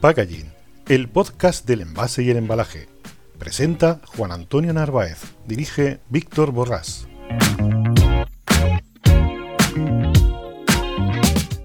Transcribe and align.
Packaging, 0.00 0.52
el 0.88 1.08
podcast 1.08 1.66
del 1.66 1.80
envase 1.80 2.22
y 2.22 2.30
el 2.30 2.36
embalaje. 2.36 2.86
Presenta 3.36 4.00
Juan 4.06 4.30
Antonio 4.30 4.72
Narváez, 4.72 5.18
dirige 5.44 5.98
Víctor 6.08 6.52
Borrás. 6.52 7.08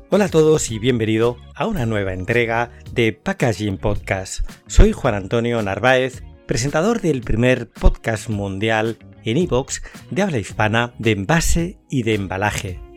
Hola 0.10 0.26
a 0.26 0.30
todos 0.30 0.72
y 0.72 0.80
bienvenido 0.80 1.38
a 1.54 1.68
una 1.68 1.86
nueva 1.86 2.14
entrega 2.14 2.72
de 2.92 3.14
Packaging 3.14 3.78
Podcast. 3.78 4.50
Soy 4.66 4.94
Juan 4.94 5.14
Antonio 5.14 5.62
Narváez, 5.62 6.24
presentador 6.48 7.02
del 7.02 7.22
primer 7.22 7.70
podcast 7.70 8.30
mundial 8.30 8.98
en 9.24 9.38
iVoox 9.38 9.82
de 10.10 10.22
habla 10.24 10.40
hispana 10.40 10.96
de 10.98 11.12
envase 11.12 11.78
y 11.88 12.02
de 12.02 12.16
embalaje. 12.16 12.93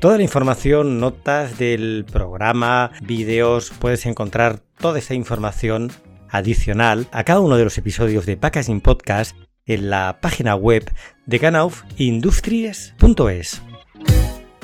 Toda 0.00 0.16
la 0.18 0.22
información, 0.22 1.00
notas 1.00 1.58
del 1.58 2.04
programa, 2.10 2.92
vídeos, 3.00 3.72
puedes 3.78 4.04
encontrar 4.04 4.60
toda 4.78 4.98
esta 4.98 5.14
información 5.14 5.90
adicional 6.28 7.08
a 7.12 7.24
cada 7.24 7.40
uno 7.40 7.56
de 7.56 7.64
los 7.64 7.78
episodios 7.78 8.26
de 8.26 8.36
Packaging 8.36 8.82
Podcast 8.82 9.34
en 9.64 9.88
la 9.88 10.18
página 10.20 10.54
web 10.54 10.84
de 11.24 11.38
ganaufindustries.es. 11.38 13.62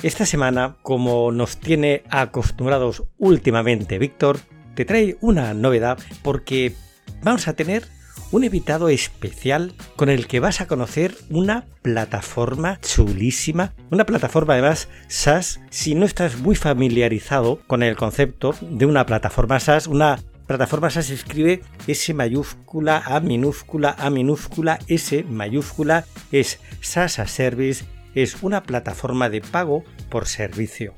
Esta 0.02 0.26
semana, 0.26 0.76
como 0.82 1.32
nos 1.32 1.56
tiene 1.56 2.02
acostumbrados 2.10 3.04
últimamente 3.16 3.98
Víctor, 3.98 4.40
te 4.74 4.84
trae 4.84 5.16
una 5.23 5.54
novedad 5.54 5.96
porque 6.23 6.74
vamos 7.23 7.48
a 7.48 7.54
tener 7.54 7.84
un 8.32 8.45
invitado 8.45 8.88
especial 8.88 9.74
con 9.95 10.09
el 10.09 10.27
que 10.27 10.40
vas 10.40 10.60
a 10.60 10.66
conocer 10.66 11.15
una 11.30 11.66
plataforma 11.82 12.80
chulísima, 12.80 13.74
una 13.90 14.07
plataforma 14.07 14.54
además 14.54 14.88
SaaS, 15.07 15.60
si 15.70 15.95
no 15.95 16.07
estás 16.07 16.38
muy 16.38 16.57
familiarizado 16.57 17.60
con 17.66 17.82
el 17.82 17.95
concepto 17.95 18.54
de 18.60 18.87
una 18.87 19.07
plataforma 19.07 19.60
SaaS, 19.60 19.87
una 19.87 20.18
plataforma 20.46 20.90
SaaS 20.90 21.10
escribe 21.10 21.62
S 21.87 22.12
mayúscula, 22.15 23.02
A 23.04 23.20
minúscula, 23.20 23.95
A 23.98 24.10
minúscula, 24.10 24.79
S 24.88 25.24
mayúscula, 25.29 26.07
es 26.32 26.59
SaaS 26.80 27.18
a 27.18 27.26
Service, 27.26 27.85
es 28.14 28.42
una 28.42 28.62
plataforma 28.62 29.29
de 29.29 29.42
pago 29.42 29.85
por 30.10 30.26
servicio. 30.26 30.95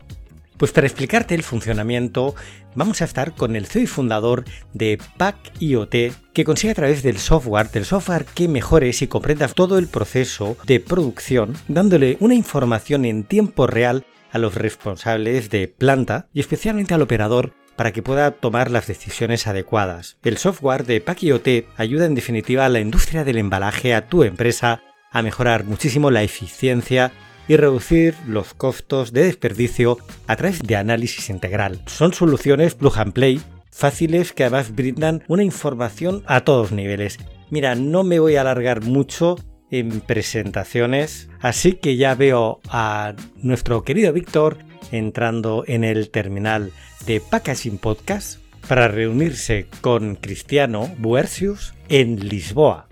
Pues 0.65 0.73
para 0.73 0.87
explicarte 0.87 1.35
el 1.35 1.43
funcionamiento, 1.43 2.35
vamos 2.75 3.03
a 3.03 3.05
estar 3.05 3.35
con 3.35 3.55
el 3.55 3.67
CEO 3.67 3.83
y 3.83 3.87
fundador 3.87 4.45
de 4.73 4.99
Pack 5.19 5.37
IoT, 5.61 5.95
que 6.33 6.45
consigue 6.45 6.71
a 6.71 6.75
través 6.75 7.03
del 7.03 7.19
software, 7.19 7.71
del 7.71 7.85
software 7.85 8.25
que 8.25 8.49
mejores 8.49 9.03
y 9.03 9.07
comprendas 9.07 9.53
todo 9.53 9.77
el 9.77 9.89
proceso 9.89 10.57
de 10.65 10.81
producción, 10.81 11.53
dándole 11.69 12.17
una 12.19 12.35
información 12.35 13.05
en 13.05 13.25
tiempo 13.25 13.67
real 13.67 14.07
a 14.33 14.39
los 14.39 14.55
responsables 14.55 15.51
de 15.51 15.69
planta 15.69 16.29
y 16.33 16.41
especialmente 16.41 16.95
al 16.95 17.03
operador 17.03 17.53
para 17.77 17.93
que 17.93 18.03
pueda 18.03 18.31
tomar 18.31 18.71
las 18.71 18.87
decisiones 18.87 19.47
adecuadas. 19.47 20.17
El 20.23 20.39
software 20.39 20.87
de 20.87 21.03
Pack 21.03 21.25
IoT 21.25 21.49
ayuda 21.77 22.07
en 22.07 22.15
definitiva 22.15 22.65
a 22.65 22.71
la 22.71 22.81
industria 22.81 23.23
del 23.23 23.37
embalaje, 23.37 23.93
a 23.93 24.07
tu 24.07 24.23
empresa, 24.23 24.81
a 25.13 25.21
mejorar 25.21 25.65
muchísimo 25.65 26.11
la 26.11 26.23
eficiencia 26.23 27.13
y 27.49 27.57
reducir 27.57 28.15
los 28.27 28.55
costos 28.55 29.13
de 29.13 29.25
desperdicio 29.25 29.99
a 30.27 30.37
través 30.37 30.61
de 30.61 30.77
análisis 30.77 31.31
integral. 31.31 31.83
Son 31.87 32.13
soluciones 32.13 32.75
plug 32.75 32.99
and 32.99 33.13
play 33.13 33.41
fáciles 33.71 34.33
que 34.33 34.45
además 34.45 34.75
brindan 34.75 35.25
una 35.27 35.43
información 35.43 36.23
a 36.27 36.43
todos 36.43 36.71
niveles. 36.71 37.19
Mira, 37.51 37.75
no 37.75 38.05
me 38.05 38.21
voy 38.21 38.37
a 38.37 38.43
alargar 38.43 38.83
mucho 38.83 39.37
en 39.71 40.01
presentaciones, 40.01 41.29
así 41.41 41.73
que 41.73 41.97
ya 41.97 42.15
veo 42.15 42.61
a 42.69 43.15
nuestro 43.37 43.83
querido 43.83 44.13
Víctor 44.13 44.59
entrando 44.93 45.65
en 45.67 45.83
el 45.83 46.11
terminal 46.11 46.71
de 47.07 47.21
Packaging 47.21 47.79
Podcast 47.79 48.39
para 48.69 48.89
reunirse 48.89 49.67
con 49.81 50.15
Cristiano 50.15 50.89
Buercius 50.99 51.75
en 51.89 52.29
Lisboa. 52.29 52.87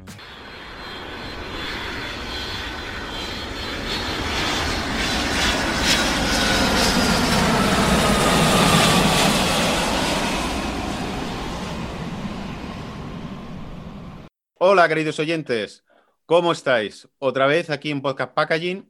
Hola, 14.65 14.89
queridos 14.89 15.19
oyentes, 15.19 15.85
¿cómo 16.25 16.53
estáis? 16.53 17.09
Otra 17.19 17.49
vez 17.49 17.69
aquí 17.69 17.91
en 17.91 18.01
Podcast 18.01 18.33
Packaging 18.33 18.89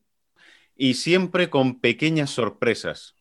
y 0.77 0.93
siempre 0.93 1.49
con 1.49 1.81
pequeñas 1.81 2.29
sorpresas. 2.29 3.17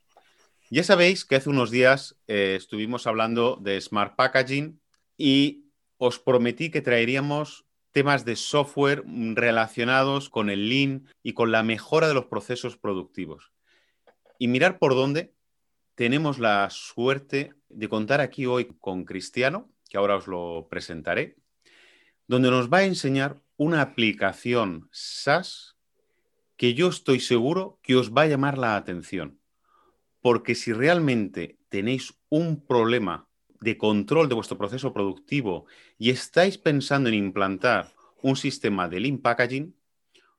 Ya 0.69 0.84
sabéis 0.84 1.23
que 1.23 1.38
hace 1.38 1.50
unos 1.50 1.72
días 1.72 2.19
eh, 2.28 2.56
estuvimos 2.57 3.07
hablando 3.07 3.56
de 3.56 3.79
Smart 3.79 4.17
Packaging 4.17 4.81
y 5.17 5.63
os 5.95 6.19
prometí 6.19 6.72
que 6.72 6.81
traeríamos 6.81 7.67
temas 7.94 8.25
de 8.25 8.35
software 8.35 9.06
relacionados 9.07 10.29
con 10.29 10.50
el 10.50 10.67
Lean 10.67 11.07
y 11.23 11.31
con 11.31 11.53
la 11.53 11.63
mejora 11.63 12.09
de 12.09 12.16
los 12.16 12.25
procesos 12.25 12.75
productivos. 12.75 13.53
Y 14.40 14.50
mirar 14.50 14.78
por 14.78 14.94
dónde 14.94 15.34
tenemos 15.95 16.38
la 16.38 16.69
suerte 16.69 17.53
de 17.69 17.88
contar 17.88 18.19
aquí 18.19 18.45
hoy 18.45 18.75
con 18.81 19.06
Cristiano, 19.06 19.72
que 19.90 19.97
ahora 19.97 20.17
os 20.17 20.28
lo 20.28 20.67
presentaré 20.69 21.38
donde 22.31 22.50
nos 22.50 22.72
va 22.72 22.78
a 22.78 22.86
enseñar 22.86 23.42
una 23.58 23.81
aplicación 23.81 24.88
SaaS 24.90 25.75
que 26.56 26.74
yo 26.74 26.88
estoy 26.88 27.19
seguro 27.19 27.78
que 27.84 27.97
os 27.97 28.14
va 28.14 28.22
a 28.22 28.28
llamar 28.28 28.58
la 28.58 28.78
atención. 28.78 29.42
Porque 30.22 30.56
si 30.56 30.72
realmente 30.72 31.59
tenéis 31.68 32.14
un 32.30 32.66
problema 32.66 33.28
de 33.59 33.78
control 33.78 34.30
de 34.30 34.36
vuestro 34.36 34.58
proceso 34.58 34.94
productivo 34.94 35.66
y 35.97 36.09
estáis 36.09 36.58
pensando 36.58 37.09
en 37.09 37.16
implantar 37.16 37.91
un 38.22 38.38
sistema 38.38 38.88
de 38.88 39.02
Lean 39.02 39.18
Packaging, 39.18 39.75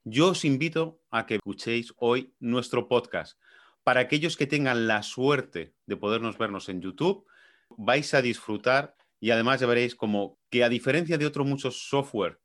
yo 0.04 0.30
os 0.30 0.46
invito 0.46 0.98
a 1.10 1.26
que 1.26 1.34
escuchéis 1.34 1.92
hoy 1.98 2.32
nuestro 2.40 2.88
podcast. 2.88 3.38
Para 3.84 4.00
aquellos 4.00 4.38
que 4.38 4.46
tengan 4.46 4.86
la 4.86 5.02
suerte 5.02 5.74
de 5.84 5.98
podernos 5.98 6.38
vernos 6.38 6.70
en 6.70 6.80
YouTube, 6.80 7.26
vais 7.68 8.14
a 8.14 8.22
disfrutar 8.22 8.96
y 9.22 9.30
además 9.30 9.60
ya 9.60 9.68
veréis 9.68 9.94
como 9.94 10.36
que 10.50 10.64
a 10.64 10.68
diferencia 10.68 11.16
de 11.16 11.26
otros 11.26 11.46
muchos 11.46 11.88
software, 11.88 12.40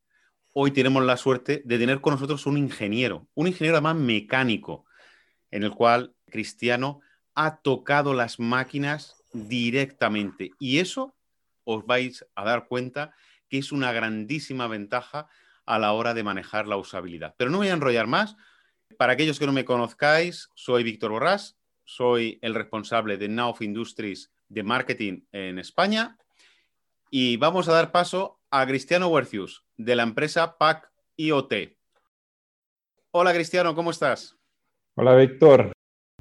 hoy 0.53 0.69
tenemos 0.69 1.03
la 1.03 1.17
suerte 1.17 1.63
de 1.65 1.79
tener 1.79 2.01
con 2.01 2.13
nosotros 2.13 2.45
un 2.45 2.55
ingeniero, 2.55 3.27
un 3.33 3.47
ingeniero 3.47 3.77
además 3.77 3.95
mecánico, 3.95 4.85
en 5.49 5.63
el 5.63 5.71
cual 5.71 6.13
Cristiano 6.27 7.01
ha 7.33 7.61
tocado 7.61 8.13
las 8.13 8.39
máquinas 8.39 9.15
directamente. 9.33 10.51
Y 10.59 10.77
eso 10.77 11.15
os 11.63 11.83
vais 11.83 12.23
a 12.35 12.45
dar 12.45 12.67
cuenta 12.67 13.11
que 13.49 13.57
es 13.57 13.71
una 13.71 13.91
grandísima 13.91 14.67
ventaja 14.67 15.27
a 15.65 15.79
la 15.79 15.93
hora 15.93 16.13
de 16.13 16.23
manejar 16.23 16.67
la 16.67 16.77
usabilidad. 16.77 17.33
Pero 17.39 17.49
no 17.49 17.57
voy 17.57 17.69
a 17.69 17.73
enrollar 17.73 18.05
más. 18.05 18.35
Para 18.99 19.13
aquellos 19.13 19.39
que 19.39 19.47
no 19.47 19.51
me 19.51 19.65
conozcáis, 19.65 20.51
soy 20.53 20.83
Víctor 20.83 21.09
Borrás, 21.09 21.57
soy 21.85 22.37
el 22.43 22.53
responsable 22.53 23.17
de 23.17 23.29
Now 23.29 23.55
Industries 23.61 24.31
de 24.47 24.61
marketing 24.61 25.21
en 25.31 25.57
España 25.57 26.19
y 27.09 27.37
vamos 27.37 27.69
a 27.69 27.73
dar 27.73 27.91
paso 27.91 28.39
a 28.51 28.65
Cristiano 28.65 29.07
Huercius, 29.07 29.63
de 29.77 29.95
la 29.95 30.03
empresa 30.03 30.57
PAC 30.57 30.91
IoT. 31.15 31.53
Hola 33.11 33.33
Cristiano, 33.33 33.73
¿cómo 33.75 33.91
estás? 33.91 34.37
Hola 34.95 35.15
Víctor, 35.15 35.71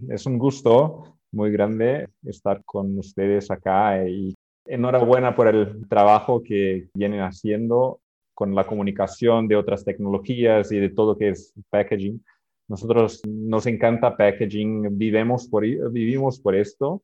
es 0.09 0.27
un 0.27 0.39
gusto 0.39 1.19
muy 1.33 1.51
grande 1.51 2.09
estar 2.25 2.63
con 2.65 2.99
ustedes 2.99 3.51
acá 3.51 4.07
y 4.07 4.35
enhorabuena 4.65 5.35
por 5.35 5.49
el 5.49 5.89
trabajo 5.89 6.43
que 6.43 6.89
vienen 6.95 7.21
haciendo 7.21 8.01
con 8.35 8.55
la 8.55 8.65
comunicación 8.65 9.49
de 9.49 9.57
otras 9.57 9.85
tecnologías 9.85 10.71
y 10.71 10.79
de 10.79 10.91
todo 10.91 11.17
que 11.17 11.31
es 11.31 11.53
packaging. 11.71 12.23
Nosotros 12.69 13.23
nos 13.27 13.67
encanta 13.67 14.17
packaging, 14.17 14.97
vivimos 14.97 15.49
por, 15.49 15.65
vivimos 15.91 16.41
por 16.41 16.55
esto 16.55 17.03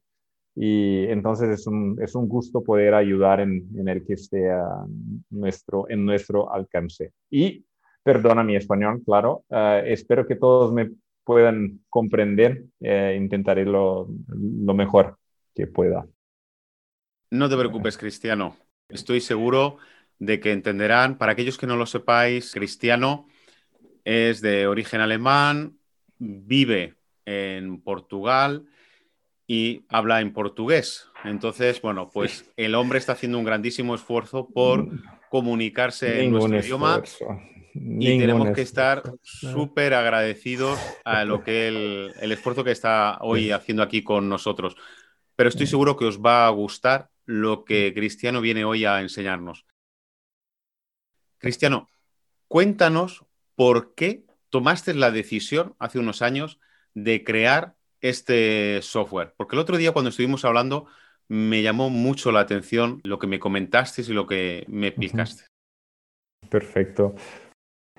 y 0.54 1.04
entonces 1.06 1.49
es 1.49 1.66
un, 1.66 1.99
es 2.02 2.14
un 2.14 2.28
gusto 2.28 2.62
poder 2.62 2.94
ayudar 2.94 3.40
en, 3.40 3.69
en, 3.76 3.88
el 3.88 4.04
que 4.04 4.14
esté 4.14 4.50
nuestro, 5.31 5.88
en 5.88 6.04
nuestro 6.04 6.52
alcance. 6.52 7.12
Y 7.31 7.64
perdona 8.02 8.44
mi 8.44 8.56
español, 8.56 9.02
claro, 9.04 9.44
uh, 9.49 9.84
espero 9.84 10.26
que 10.26 10.37
todos 10.37 10.72
me 10.72 10.90
puedan 11.25 11.81
comprender, 11.88 12.64
uh, 12.81 13.14
intentaré 13.16 13.64
lo, 13.64 14.08
lo 14.28 14.75
mejor 14.75 15.16
que 15.54 15.66
pueda. 15.66 16.06
No 17.31 17.48
te 17.48 17.56
preocupes, 17.56 17.96
Cristiano. 17.96 18.56
Estoy 18.88 19.22
seguro 19.22 19.78
de 20.19 20.38
que 20.38 20.52
entenderán. 20.52 21.16
Para 21.16 21.32
aquellos 21.32 21.56
que 21.56 21.66
no 21.66 21.76
lo 21.76 21.87
sepáis, 21.87 22.52
Cristiano 22.52 23.26
es 24.05 24.43
de 24.43 24.66
origen 24.66 25.00
alemán, 25.00 25.78
vive 26.19 26.96
en 27.25 27.81
Portugal 27.81 28.66
y 29.52 29.84
habla 29.90 30.22
en 30.22 30.32
portugués. 30.32 31.10
Entonces, 31.25 31.82
bueno, 31.82 32.08
pues 32.08 32.50
el 32.56 32.75
hombre 32.75 32.99
está 32.99 33.12
haciendo 33.12 33.37
un 33.37 33.44
grandísimo 33.44 33.94
esfuerzo 33.94 34.49
por 34.49 34.88
comunicarse 35.28 36.25
en 36.25 36.31
nuestro 36.31 36.58
idioma 36.58 37.02
y 37.75 38.19
tenemos 38.19 38.49
que 38.52 38.62
estar 38.62 39.02
súper 39.20 39.93
agradecidos 39.93 40.81
a 41.04 41.26
lo 41.26 41.44
que 41.44 41.69
el, 41.69 42.14
el, 42.22 42.32
esfuerzo 42.32 42.64
que 42.64 42.70
está 42.70 43.19
hoy 43.20 43.50
haciendo 43.50 43.82
aquí 43.82 44.02
con 44.02 44.26
nosotros. 44.26 44.75
Pero 45.37 45.50
estoy 45.50 45.66
seguro 45.66 45.98
que 45.98 46.06
os 46.06 46.22
va 46.22 46.46
a 46.46 46.50
gustar 46.50 47.10
lo 47.26 47.66
que 47.66 47.93
Cristiano 47.94 48.40
viene 48.40 48.64
hoy 48.64 48.87
a 48.87 49.02
enseñarnos. 49.02 49.66
Cristiano, 51.37 51.90
cuéntanos 52.48 53.26
por 53.55 53.94
qué 53.94 54.25
tomaste 54.48 54.94
la 54.94 55.10
decisión 55.10 55.76
hace 55.78 55.98
unos 55.98 56.22
años 56.22 56.58
de 56.94 57.22
crear 57.22 57.75
este 58.02 58.82
software. 58.82 59.32
Porque 59.37 59.56
el 59.56 59.60
otro 59.60 59.78
día 59.78 59.93
cuando 59.93 60.10
estuvimos 60.10 60.44
hablando 60.44 60.87
me 61.28 61.62
llamó 61.62 61.88
mucho 61.88 62.31
la 62.31 62.40
atención 62.40 63.00
lo 63.04 63.19
que 63.19 63.26
me 63.26 63.38
comentaste 63.38 64.02
y 64.02 64.12
lo 64.12 64.26
que 64.26 64.64
me 64.69 64.88
explicaste. 64.88 65.44
Perfecto. 66.50 67.14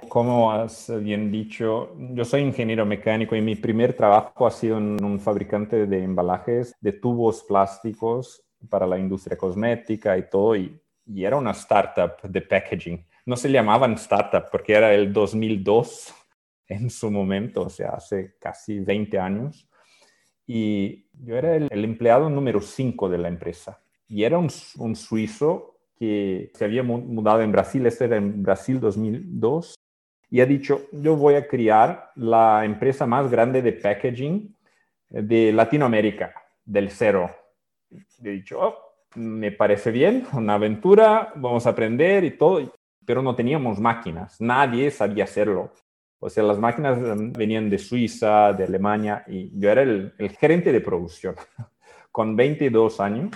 Como 0.09 0.51
has 0.51 0.91
bien 1.01 1.31
dicho, 1.31 1.95
yo 1.97 2.25
soy 2.25 2.41
ingeniero 2.41 2.85
mecánico 2.85 3.35
y 3.35 3.41
mi 3.41 3.55
primer 3.55 3.93
trabajo 3.93 4.45
ha 4.45 4.51
sido 4.51 4.77
en 4.77 5.03
un 5.03 5.19
fabricante 5.19 5.87
de 5.87 6.03
embalajes 6.03 6.75
de 6.79 6.91
tubos 6.91 7.43
plásticos 7.43 8.43
para 8.69 8.85
la 8.85 8.99
industria 8.99 9.37
cosmética 9.37 10.17
y 10.17 10.29
todo, 10.29 10.55
y, 10.55 10.79
y 11.05 11.23
era 11.23 11.37
una 11.37 11.51
startup 11.51 12.21
de 12.21 12.41
packaging. 12.41 13.05
No 13.25 13.35
se 13.35 13.49
llamaban 13.49 13.93
startup 13.93 14.45
porque 14.51 14.73
era 14.73 14.93
el 14.93 15.11
2002 15.11 16.13
en 16.67 16.89
su 16.89 17.09
momento, 17.09 17.63
o 17.63 17.69
sea, 17.69 17.91
hace 17.91 18.35
casi 18.39 18.79
20 18.79 19.17
años. 19.19 19.67
Y 20.45 21.05
yo 21.13 21.37
era 21.37 21.55
el, 21.55 21.83
empleado 21.83 22.29
número 22.29 22.61
5 22.61 23.09
de 23.09 23.17
la 23.17 23.27
empresa. 23.27 23.81
Y 24.07 24.23
era 24.23 24.37
un, 24.37 24.49
suizo 24.49 25.77
que 25.97 26.51
se 26.53 26.65
había 26.65 26.83
mudado 26.83 27.41
en 27.41 27.51
Brasil, 27.51 27.85
este 27.85 28.05
era 28.05 28.17
en 28.17 28.43
Brasil 28.43 28.79
2002, 28.79 29.75
y 30.29 30.41
ha 30.41 30.45
dicho, 30.45 30.87
yo 30.91 31.15
voy 31.15 31.35
a 31.35 31.47
crear 31.47 32.11
la 32.15 32.65
empresa 32.65 33.05
más 33.05 33.29
grande 33.29 33.61
de 33.61 33.73
packaging 33.73 34.55
de 35.09 35.53
Latinoamérica, 35.53 36.33
del 36.65 36.89
cero. 36.89 37.29
he 37.91 38.29
dicho, 38.29 38.59
oh, 38.59 38.75
me 39.15 39.51
parece 39.51 39.91
bien, 39.91 40.25
una 40.33 40.55
aventura, 40.55 41.31
vamos 41.35 41.67
a 41.67 41.69
aprender 41.69 42.23
y 42.23 42.31
todo, 42.31 42.73
pero 43.05 43.21
no 43.21 43.35
teníamos 43.35 43.79
máquinas, 43.79 44.39
nadie 44.41 44.89
sabía 44.89 45.25
hacerlo. 45.25 45.71
O 46.23 46.29
sea, 46.29 46.43
las 46.43 46.57
máquinas 46.57 46.97
em, 46.97 47.33
venían 47.33 47.69
de 47.69 47.77
Suiza, 47.77 48.53
de 48.53 48.63
Alemania, 48.63 49.25
y 49.27 49.51
yo 49.59 49.69
era 49.69 49.81
el, 49.81 50.13
gerente 50.39 50.71
de 50.71 50.79
producción 50.79 51.35
con 52.11 52.35
22 52.35 52.99
años. 53.01 53.31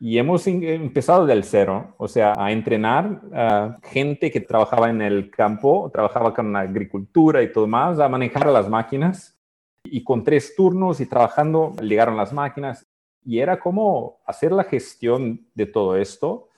Y 0.00 0.18
hemos 0.18 0.46
empezado 0.46 1.24
del 1.24 1.44
cero, 1.44 1.94
o 1.98 2.08
sea, 2.08 2.34
a 2.36 2.52
entrenar 2.52 3.20
a 3.32 3.78
gente 3.82 4.30
que 4.30 4.40
trabajaba 4.40 4.90
en 4.90 5.00
el 5.00 5.30
campo, 5.30 5.90
trabajaba 5.92 6.34
con 6.34 6.52
la 6.52 6.60
agricultura 6.60 7.42
y 7.42 7.50
todo 7.50 7.66
más, 7.66 7.98
a 7.98 8.08
manejar 8.08 8.46
las 8.46 8.68
máquinas. 8.68 9.38
Y 9.84 10.02
con 10.02 10.22
tres 10.24 10.54
turnos 10.54 11.00
y 11.00 11.06
trabajando, 11.06 11.74
llegaron 11.80 12.16
las 12.16 12.32
máquinas. 12.32 12.86
Y 13.24 13.38
era 13.38 13.58
como 13.58 14.18
hacer 14.26 14.52
la 14.52 14.64
gestión 14.64 15.46
de 15.54 15.66
todo 15.66 15.96
esto 15.96 16.48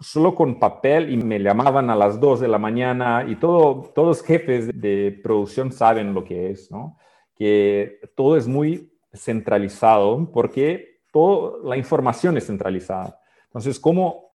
solo 0.00 0.34
con 0.34 0.58
papel 0.58 1.12
y 1.12 1.16
me 1.16 1.38
llamaban 1.38 1.90
a 1.90 1.96
las 1.96 2.20
2 2.20 2.40
de 2.40 2.48
la 2.48 2.58
mañana 2.58 3.24
y 3.28 3.36
todo, 3.36 3.92
todos 3.94 4.08
los 4.08 4.26
jefes 4.26 4.68
de 4.74 5.20
producción 5.22 5.72
saben 5.72 6.14
lo 6.14 6.24
que 6.24 6.50
es, 6.50 6.70
¿no? 6.70 6.98
Que 7.34 8.00
todo 8.14 8.36
es 8.36 8.48
muy 8.48 8.92
centralizado 9.12 10.30
porque 10.32 11.00
toda 11.12 11.58
la 11.64 11.76
información 11.76 12.36
es 12.36 12.46
centralizada. 12.46 13.20
Entonces, 13.46 13.78
como 13.78 14.34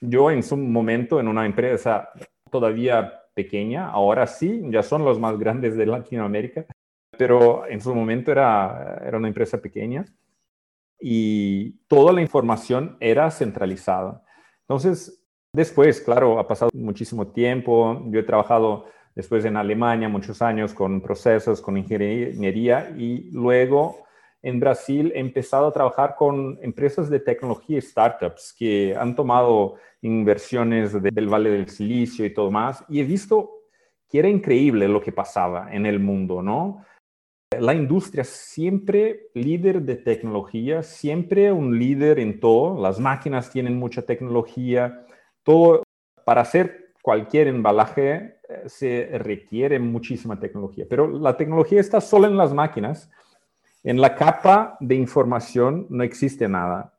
yo 0.00 0.30
en 0.30 0.42
su 0.42 0.56
momento 0.56 1.18
en 1.18 1.28
una 1.28 1.46
empresa 1.46 2.10
todavía 2.50 3.22
pequeña, 3.34 3.88
ahora 3.88 4.26
sí, 4.26 4.62
ya 4.66 4.82
son 4.82 5.04
los 5.04 5.18
más 5.18 5.38
grandes 5.38 5.76
de 5.76 5.86
Latinoamérica, 5.86 6.66
pero 7.16 7.66
en 7.66 7.80
su 7.80 7.94
momento 7.94 8.30
era, 8.32 9.00
era 9.04 9.16
una 9.16 9.28
empresa 9.28 9.60
pequeña 9.60 10.04
y 11.00 11.72
toda 11.88 12.12
la 12.12 12.20
información 12.20 12.96
era 13.00 13.30
centralizada. 13.30 14.23
Entonces, 14.68 15.22
después, 15.52 16.00
claro, 16.00 16.38
ha 16.38 16.48
pasado 16.48 16.70
muchísimo 16.74 17.28
tiempo. 17.28 18.02
Yo 18.06 18.20
he 18.20 18.24
trabajado 18.24 18.86
después 19.14 19.44
en 19.44 19.56
Alemania 19.56 20.08
muchos 20.08 20.42
años 20.42 20.74
con 20.74 21.00
procesos, 21.00 21.60
con 21.60 21.76
ingeniería 21.76 22.90
y 22.96 23.30
luego 23.30 24.04
en 24.42 24.60
Brasil 24.60 25.12
he 25.14 25.20
empezado 25.20 25.68
a 25.68 25.72
trabajar 25.72 26.16
con 26.16 26.58
empresas 26.60 27.08
de 27.08 27.20
tecnología 27.20 27.78
y 27.78 27.82
startups 27.82 28.54
que 28.58 28.94
han 28.94 29.14
tomado 29.14 29.76
inversiones 30.02 30.92
del 31.02 31.28
Valle 31.32 31.50
del 31.50 31.68
Silicio 31.68 32.26
y 32.26 32.34
todo 32.34 32.50
más 32.50 32.84
y 32.88 33.00
he 33.00 33.04
visto 33.04 33.50
que 34.08 34.18
era 34.18 34.28
increíble 34.28 34.86
lo 34.86 35.00
que 35.00 35.12
pasaba 35.12 35.72
en 35.72 35.86
el 35.86 35.98
mundo, 35.98 36.42
¿no? 36.42 36.84
La 37.60 37.74
industria 37.74 38.24
siempre 38.24 39.28
líder 39.34 39.82
de 39.82 39.96
tecnología, 39.96 40.82
siempre 40.82 41.52
un 41.52 41.78
líder 41.78 42.18
en 42.18 42.40
todo. 42.40 42.80
Las 42.80 43.00
máquinas 43.00 43.50
tienen 43.50 43.76
mucha 43.78 44.02
tecnología. 44.02 45.04
Todo 45.42 45.82
para 46.24 46.42
hacer 46.42 46.92
cualquier 47.02 47.48
embalaje 47.48 48.38
eh, 48.48 48.62
se 48.66 49.10
requiere 49.18 49.78
muchísima 49.78 50.38
tecnología, 50.38 50.86
pero 50.88 51.06
la 51.08 51.36
tecnología 51.36 51.80
está 51.80 52.00
solo 52.00 52.26
en 52.26 52.36
las 52.36 52.54
máquinas. 52.54 53.10
En 53.82 54.00
la 54.00 54.14
capa 54.14 54.76
de 54.80 54.94
información 54.94 55.86
no 55.90 56.02
existe 56.02 56.48
nada. 56.48 56.94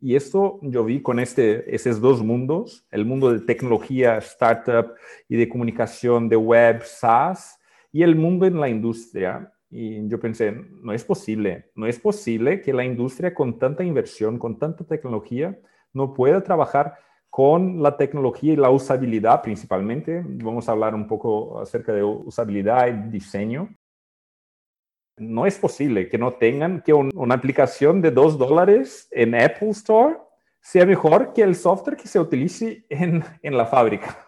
Y 0.00 0.16
esto 0.16 0.58
yo 0.62 0.82
vi 0.84 1.02
con 1.02 1.20
este, 1.20 1.72
esos 1.74 2.00
dos 2.00 2.22
mundos, 2.24 2.86
el 2.90 3.04
mundo 3.04 3.32
de 3.32 3.40
tecnología, 3.40 4.16
startup 4.18 4.94
y 5.28 5.36
de 5.36 5.48
comunicación 5.48 6.28
de 6.28 6.36
web, 6.36 6.82
SaaS, 6.82 7.60
y 7.92 8.02
el 8.02 8.16
mundo 8.16 8.46
en 8.46 8.58
la 8.58 8.68
industria 8.68 9.52
y 9.70 10.08
yo 10.08 10.18
pensé, 10.18 10.52
no 10.82 10.92
es 10.92 11.04
posible, 11.04 11.70
no 11.76 11.86
es 11.86 12.00
posible 12.00 12.60
que 12.60 12.72
la 12.72 12.84
industria 12.84 13.32
con 13.32 13.58
tanta 13.58 13.84
inversión, 13.84 14.36
con 14.36 14.58
tanta 14.58 14.84
tecnología, 14.84 15.56
no 15.92 16.12
pueda 16.12 16.42
trabajar 16.42 16.96
con 17.30 17.80
la 17.80 17.96
tecnología 17.96 18.52
y 18.52 18.56
la 18.56 18.70
usabilidad 18.70 19.42
principalmente. 19.42 20.22
Vamos 20.26 20.68
a 20.68 20.72
hablar 20.72 20.96
un 20.96 21.06
poco 21.06 21.60
acerca 21.60 21.92
de 21.92 22.02
usabilidad 22.02 22.88
y 22.88 23.10
diseño. 23.10 23.68
No 25.16 25.46
es 25.46 25.56
posible 25.56 26.08
que 26.08 26.18
no 26.18 26.32
tengan 26.32 26.82
que 26.82 26.92
una 26.92 27.34
aplicación 27.34 28.00
de 28.00 28.10
dos 28.10 28.36
dólares 28.38 29.06
en 29.12 29.36
Apple 29.36 29.70
Store 29.70 30.16
sea 30.60 30.84
mejor 30.84 31.32
que 31.32 31.42
el 31.42 31.54
software 31.54 31.96
que 31.96 32.08
se 32.08 32.18
utilice 32.18 32.84
en, 32.88 33.22
en 33.42 33.56
la 33.56 33.66
fábrica, 33.66 34.18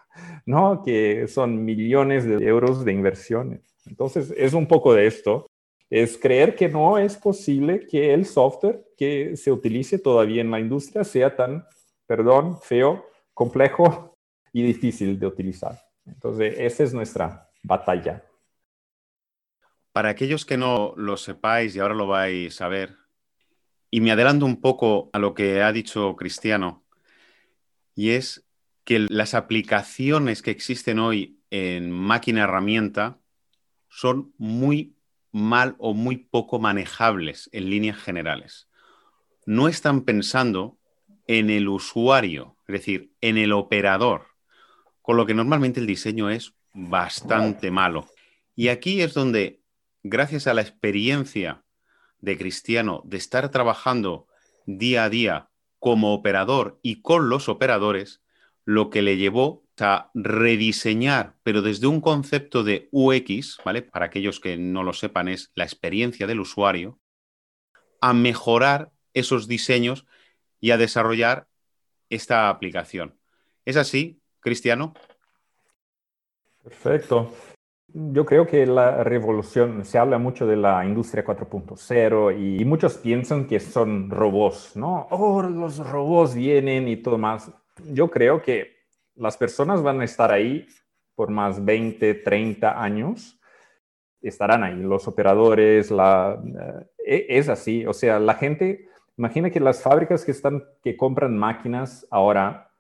¿no? 0.47 0.83
Que 0.83 1.27
son 1.27 1.65
millones 1.65 2.25
de 2.25 2.47
euros 2.47 2.85
de 2.85 2.93
inversiones. 2.93 3.72
Entonces, 3.87 4.33
es 4.37 4.53
un 4.53 4.67
poco 4.67 4.95
de 4.95 5.07
esto. 5.07 5.47
Es 5.91 6.17
creer 6.17 6.57
que 6.57 6.69
no 6.69 6.99
es 6.99 7.17
posible 7.17 7.87
que 7.87 8.15
el 8.15 8.25
software 8.25 8.85
que 8.97 9.37
se 9.37 9.53
utilice 9.53 9.99
todavía 9.99 10.41
en 10.41 10.51
la 10.51 10.61
industria 10.61 11.05
sea 11.05 11.37
tan, 11.37 11.67
perdón, 12.07 12.59
feo, 12.63 13.05
complejo 13.35 14.17
y 14.53 14.63
difícil 14.63 15.19
de 15.19 15.27
utilizar. 15.27 15.79
Entonces, 16.07 16.55
esa 16.59 16.85
es 16.85 16.95
nuestra 16.95 17.51
batalla. 17.63 18.25
Para 19.93 20.09
aquellos 20.09 20.47
que 20.47 20.57
no 20.57 20.95
lo 20.97 21.17
sepáis 21.17 21.77
y 21.77 21.81
ahora 21.81 21.95
lo 21.95 22.07
vais 22.07 22.61
a 22.61 22.69
ver, 22.69 22.97
y 23.91 24.01
me 24.01 24.11
adelanto 24.11 24.47
un 24.47 24.61
poco 24.61 25.11
a 25.13 25.19
lo 25.19 25.35
que 25.35 25.61
ha 25.63 25.71
dicho 25.73 26.17
Cristiano, 26.17 26.83
y 27.95 28.11
es 28.11 28.49
que 28.85 29.01
las 29.01 29.35
aplicaciones 29.35 30.41
que 30.41 30.51
existen 30.51 30.99
hoy 30.99 31.43
en 31.51 31.91
máquina 31.91 32.45
herramienta 32.45 33.19
son 33.93 34.33
muy 34.39 34.97
mal 35.33 35.77
o 35.79 35.93
muy 35.93 36.17
poco 36.17 36.59
manejables 36.59 37.51
en 37.53 37.69
líneas 37.69 37.99
generales. 37.99 38.69
No 39.45 39.69
están 39.69 40.03
pensando 40.03 40.79
en 41.27 41.51
el 41.51 41.69
usuario, 41.69 42.57
es 42.67 42.73
decir, 42.73 43.13
en 43.21 43.37
el 43.37 43.53
operador, 43.53 44.29
con 45.03 45.19
lo 45.19 45.27
que 45.27 45.35
normalmente 45.35 45.79
el 45.79 45.87
diseño 45.87 46.31
es 46.31 46.55
bastante 46.73 47.71
malo. 47.71 48.09
Y 48.57 48.69
aquí 48.69 49.03
es 49.03 49.13
donde, 49.13 49.61
gracias 50.03 50.47
a 50.47 50.55
la 50.55 50.63
experiencia 50.63 51.63
de 52.19 52.39
Cristiano 52.39 53.03
de 53.05 53.19
estar 53.19 53.51
trabajando 53.51 54.27
día 54.65 55.05
a 55.05 55.11
día 55.11 55.51
como 55.79 56.15
operador 56.15 56.79
y 56.83 57.03
con 57.03 57.29
los 57.29 57.51
operadores, 57.51 58.23
lo 58.65 58.89
que 58.89 59.03
le 59.03 59.19
llevó 59.19 59.62
a 59.81 60.11
rediseñar, 60.15 61.35
pero 61.43 61.63
desde 61.63 61.87
un 61.87 62.01
concepto 62.01 62.63
de 62.63 62.89
UX, 62.93 63.59
¿vale? 63.65 63.83
Para 63.83 64.07
aquellos 64.07 64.41
que 64.41 64.57
no 64.57 64.83
lo 64.83 64.93
sepan, 64.93 65.29
es 65.29 65.51
la 65.55 65.65
experiencia 65.65 66.27
del 66.27 66.41
usuario, 66.41 66.99
a 68.01 68.13
mejorar 68.13 68.91
esos 69.15 69.49
diseños 69.49 70.07
y 70.61 70.71
a 70.71 70.79
desarrollar 70.79 71.47
esta 72.11 72.49
aplicación. 72.49 73.19
¿Es 73.65 73.77
así, 73.77 74.21
Cristiano? 74.41 74.95
Perfecto. 76.63 77.33
Yo 77.95 78.25
creo 78.25 78.47
que 78.47 78.65
la 78.67 79.05
revolución, 79.05 79.85
se 79.85 79.99
habla 79.99 80.17
mucho 80.19 80.47
de 80.47 80.57
la 80.57 80.85
industria 80.85 81.25
4.0 81.25 82.59
y 82.59 82.65
muchos 82.65 82.95
piensan 82.95 83.47
que 83.47 83.61
son 83.61 84.09
robots, 84.09 84.77
¿no? 84.77 85.07
Oh, 85.11 85.43
los 85.43 85.79
robots 85.79 86.35
vienen 86.35 86.89
y 86.89 86.97
todo 86.97 87.19
más. 87.19 87.51
Yo 87.93 88.11
creo 88.11 88.41
que 88.41 88.82
las 89.15 89.37
personas 89.37 89.83
van 89.83 90.01
a 90.01 90.05
estar 90.05 90.31
ahí 90.31 90.67
por 91.15 91.31
más 91.31 91.65
20, 91.65 92.15
30 92.15 92.83
años. 92.83 93.39
Estarán 94.21 94.63
ahí, 94.63 94.77
los 94.77 95.09
operadores, 95.09 95.91
eh, 95.91 97.27
es 97.29 97.49
así. 97.49 97.87
O 97.87 97.93
sea, 97.93 98.19
la 98.19 98.35
gente 98.35 98.89
Imagina 99.17 99.51
que 99.51 99.61
las 99.61 99.83
fábricas 99.83 100.25
que, 100.25 100.31
están, 100.31 100.65
que 100.83 100.97
compran 100.97 101.37
máquinas 101.37 102.07
ahora 102.11 102.71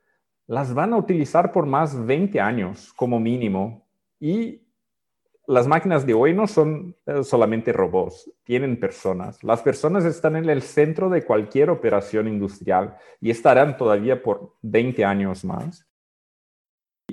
las 0.46 0.74
van 0.74 0.92
a 0.92 0.96
utilizar 0.96 1.52
por 1.52 1.66
más 1.66 2.06
20 2.06 2.40
años 2.40 2.92
como 2.94 3.20
mínimo 3.20 3.86
y 4.18 4.62
las 5.46 5.66
máquinas 5.66 6.06
de 6.06 6.14
hoy 6.14 6.32
no 6.32 6.46
son 6.46 6.96
eh, 7.06 7.22
solamente 7.22 7.72
robots, 7.72 8.30
tienen 8.44 8.78
personas. 8.78 9.42
Las 9.44 9.60
personas 9.60 10.04
están 10.04 10.36
en 10.36 10.48
el 10.48 10.62
centro 10.62 11.10
de 11.10 11.24
cualquier 11.24 11.68
operación 11.68 12.28
industrial 12.28 12.96
y 13.20 13.30
estarán 13.30 13.76
todavía 13.76 14.22
por 14.22 14.56
20 14.62 15.04
años 15.04 15.44
más. 15.44 15.86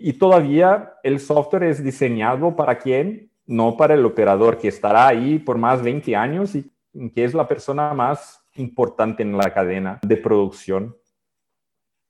Y 0.02 0.14
todavía 0.14 0.94
el 1.04 1.20
software 1.20 1.64
es 1.64 1.84
diseñado 1.84 2.56
para 2.56 2.78
quién? 2.78 3.32
No 3.46 3.78
para 3.78 3.96
el 3.96 4.06
operador 4.06 4.58
que 4.58 4.68
estará 4.68 5.08
ahí 5.08 5.40
por 5.40 5.58
más 5.58 5.82
20 5.82 6.16
años 6.16 6.56
y 6.56 6.72
que 7.14 7.24
es 7.24 7.34
la 7.34 7.48
persona 7.48 7.94
más 7.94 8.44
importante 8.56 9.24
en 9.24 9.38
la 9.38 9.54
cadena 9.54 10.00
de 10.04 10.18
producción. 10.18 10.96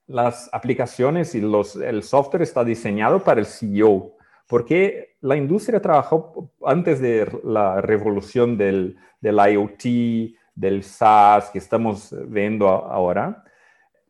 Las 0.08 0.50
aplicaciones 0.52 1.36
y 1.36 1.42
los, 1.42 1.76
el 1.76 2.04
software 2.04 2.42
está 2.42 2.64
diseñado 2.64 3.24
para 3.24 3.40
el 3.40 3.46
CEO, 3.46 4.16
porque 4.48 5.16
la 5.22 5.36
industria 5.36 5.82
trabajó 5.82 6.52
antes 6.66 7.00
de 7.00 7.28
la 7.44 7.82
revolución 7.82 8.58
del, 8.58 8.98
del 9.22 9.36
IoT, 9.36 10.36
del 10.56 10.84
SaaS 10.84 11.52
que 11.52 11.60
estamos 11.60 12.14
viendo 12.28 12.68
ahora. 12.68 13.44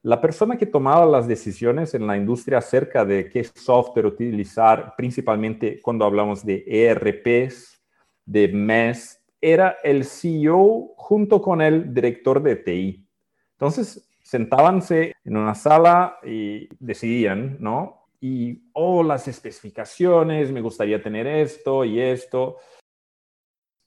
La 0.02 0.22
persona 0.22 0.58
que 0.58 0.66
tomaba 0.66 1.06
las 1.06 1.28
decisiones 1.28 1.94
en 1.94 2.08
la 2.08 2.16
industria 2.16 2.60
acerca 2.60 3.04
de 3.04 3.30
qué 3.30 3.44
software 3.44 4.06
utilizar, 4.06 4.94
principalmente 4.96 5.82
cuando 5.82 6.06
hablamos 6.06 6.46
de 6.46 6.64
ERPs, 6.66 7.82
de 8.26 8.48
MES, 8.48 9.22
era 9.42 9.78
el 9.84 10.06
CEO 10.06 10.94
junto 10.96 11.42
con 11.42 11.62
el 11.62 11.94
director 11.94 12.42
de 12.42 12.56
TI. 12.56 13.08
Entonces, 13.54 14.10
sentábanse 14.24 15.14
en 15.26 15.38
una 15.38 15.56
sala 15.56 16.18
y 16.24 16.70
decidían, 16.80 17.58
¿no? 17.60 18.00
y, 18.22 18.70
oh, 18.74 19.04
las 19.04 19.28
especificaciones, 19.28 20.52
me 20.52 20.62
gustaría 20.62 21.02
tener 21.02 21.26
esto 21.28 21.86
y 21.86 22.02
esto. 22.02 22.58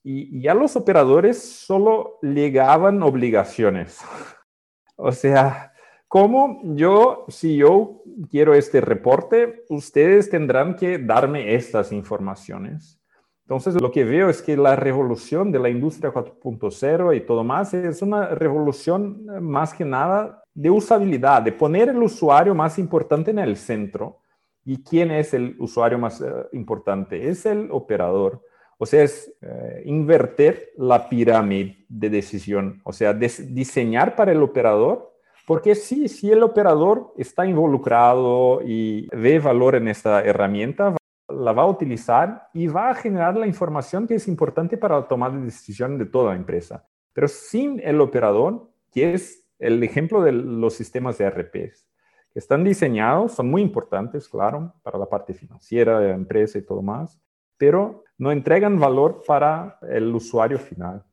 Y, 0.03 0.41
ya 0.41 0.55
los 0.55 0.75
operadores 0.77 1.43
solo 1.43 2.19
llegaban 2.23 3.03
obligaciones. 3.03 4.01
o 4.97 5.13
sea, 5.13 5.72
como 6.13 6.61
yo, 6.75 7.25
si 7.29 7.57
yo 7.57 8.03
quiero 8.31 8.53
este 8.53 8.83
reporte, 8.83 9.65
ustedes 9.71 10.29
tendrán 10.29 10.77
que 10.77 10.99
darme 10.99 11.55
estas 11.55 11.91
informaciones. 11.91 13.01
Entonces, 13.47 13.81
lo 13.81 13.91
que 13.91 14.05
veo 14.05 14.29
es 14.29 14.43
que 14.43 14.57
la 14.57 14.77
revolución 14.77 15.51
de 15.51 15.59
la 15.59 15.71
industria 15.71 16.13
4.0 16.13 17.17
y 17.17 17.21
todo 17.23 17.45
más 17.45 17.73
es 17.73 18.03
una 18.03 18.27
revolución 18.27 19.27
eh, 19.35 19.41
más 19.41 19.73
que 19.73 19.87
nada 19.87 20.45
de 20.53 20.71
usabilidad, 20.71 21.41
de 21.41 21.53
poner 21.53 21.89
el 21.89 22.03
usuario 22.03 22.55
más 22.55 22.79
importante 22.79 23.31
en 23.31 23.39
el 23.39 23.57
centro 23.57 24.23
¿Y 24.65 24.83
quién 24.83 25.11
es 25.11 25.35
el 25.35 25.57
usuario 25.59 25.99
más 25.99 26.21
eh, 26.21 26.27
importante? 26.53 27.29
Es 27.29 27.47
el 27.47 27.69
operador. 27.71 28.43
O 28.79 28.87
sea, 28.87 29.03
es 29.03 29.33
eh, 29.41 29.83
invertir 29.87 30.71
la 30.77 31.09
pirámide 31.09 31.85
de 31.89 32.11
decisión, 32.11 32.81
o 32.85 32.93
sea, 32.93 33.13
diseñar 33.15 34.17
para 34.17 34.33
el 34.33 34.43
operador, 34.43 35.12
porque 35.47 35.75
sí, 35.75 36.09
si 36.09 36.31
el 36.31 36.43
operador 36.43 37.13
está 37.17 37.47
involucrado 37.47 38.61
y 38.63 39.09
ve 39.15 39.39
valor 39.39 39.75
en 39.75 39.89
esta 39.89 40.23
herramienta, 40.23 40.97
la 41.29 41.53
va 41.53 41.63
a 41.63 41.69
utilizar 41.69 42.49
y 42.53 42.69
va 42.69 42.91
a 42.91 42.95
generar 42.95 43.37
la 43.37 43.47
información 43.47 44.07
que 44.07 44.17
es 44.17 44.29
importante 44.29 44.77
para 44.77 45.01
la 45.01 45.09
toma 45.09 45.31
de 45.31 45.41
decisión 45.41 45.99
de 45.99 46.07
toda 46.07 46.37
empresa. 46.37 46.87
Pero 47.13 47.29
sin 47.29 47.81
el 47.81 48.01
operador, 48.01 48.71
que 48.93 49.15
es 49.15 49.49
el 49.59 49.83
ejemplo 49.83 50.23
de 50.23 50.33
los 50.33 50.75
sistemas 50.75 51.19
de 51.19 51.29
RPs, 51.31 51.89
están 52.35 52.65
diseñados, 52.65 53.33
son 53.33 53.51
muy 53.51 53.63
importantes, 53.63 54.29
claro, 54.29 54.75
para 54.83 54.99
la 54.99 55.07
parte 55.07 55.35
financiera 55.35 56.01
de 56.01 56.09
la 56.09 56.15
empresa 56.15 56.59
y 56.59 56.63
todo 56.63 56.83
más, 56.83 57.21
pero 57.59 58.05
no 58.17 58.33
entregan 58.33 58.79
valor 58.79 59.23
para 59.27 59.79
el 59.83 60.15
usuario 60.15 60.59
final. 60.59 61.05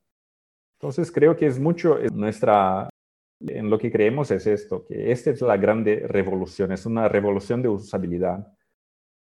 Entonces 0.80 1.12
creo 1.12 1.36
que 1.36 1.46
es 1.46 1.60
mucho 1.60 1.98
nuestra, 2.14 2.90
en 3.40 3.70
lo 3.70 3.78
que 3.78 3.92
creemos 3.92 4.32
es 4.32 4.48
esto, 4.48 4.86
que 4.86 5.12
esta 5.12 5.32
es 5.32 5.42
la 5.42 5.58
grande 5.58 6.06
revolución, 6.08 6.72
es 6.72 6.86
una 6.86 7.08
revolución 7.08 7.62
de 7.62 7.70
usabilidad. 7.70 8.48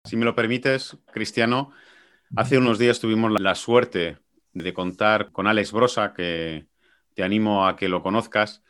Si 0.04 0.16
me 0.16 0.24
lo 0.24 0.34
permites, 0.34 0.98
Cristiano, 1.12 1.70
hace 2.36 2.58
unos 2.58 2.78
días 2.78 3.00
tuvimos 3.00 3.40
la 3.40 3.54
suerte 3.54 4.18
de 4.52 4.74
contar 4.74 5.30
con 5.30 5.46
Alex 5.46 5.72
Brosa, 5.72 6.12
que 6.14 6.66
te 7.14 7.22
animo 7.22 7.66
a 7.66 7.76
que 7.76 7.88
lo 7.88 8.02
conozcas, 8.02 8.62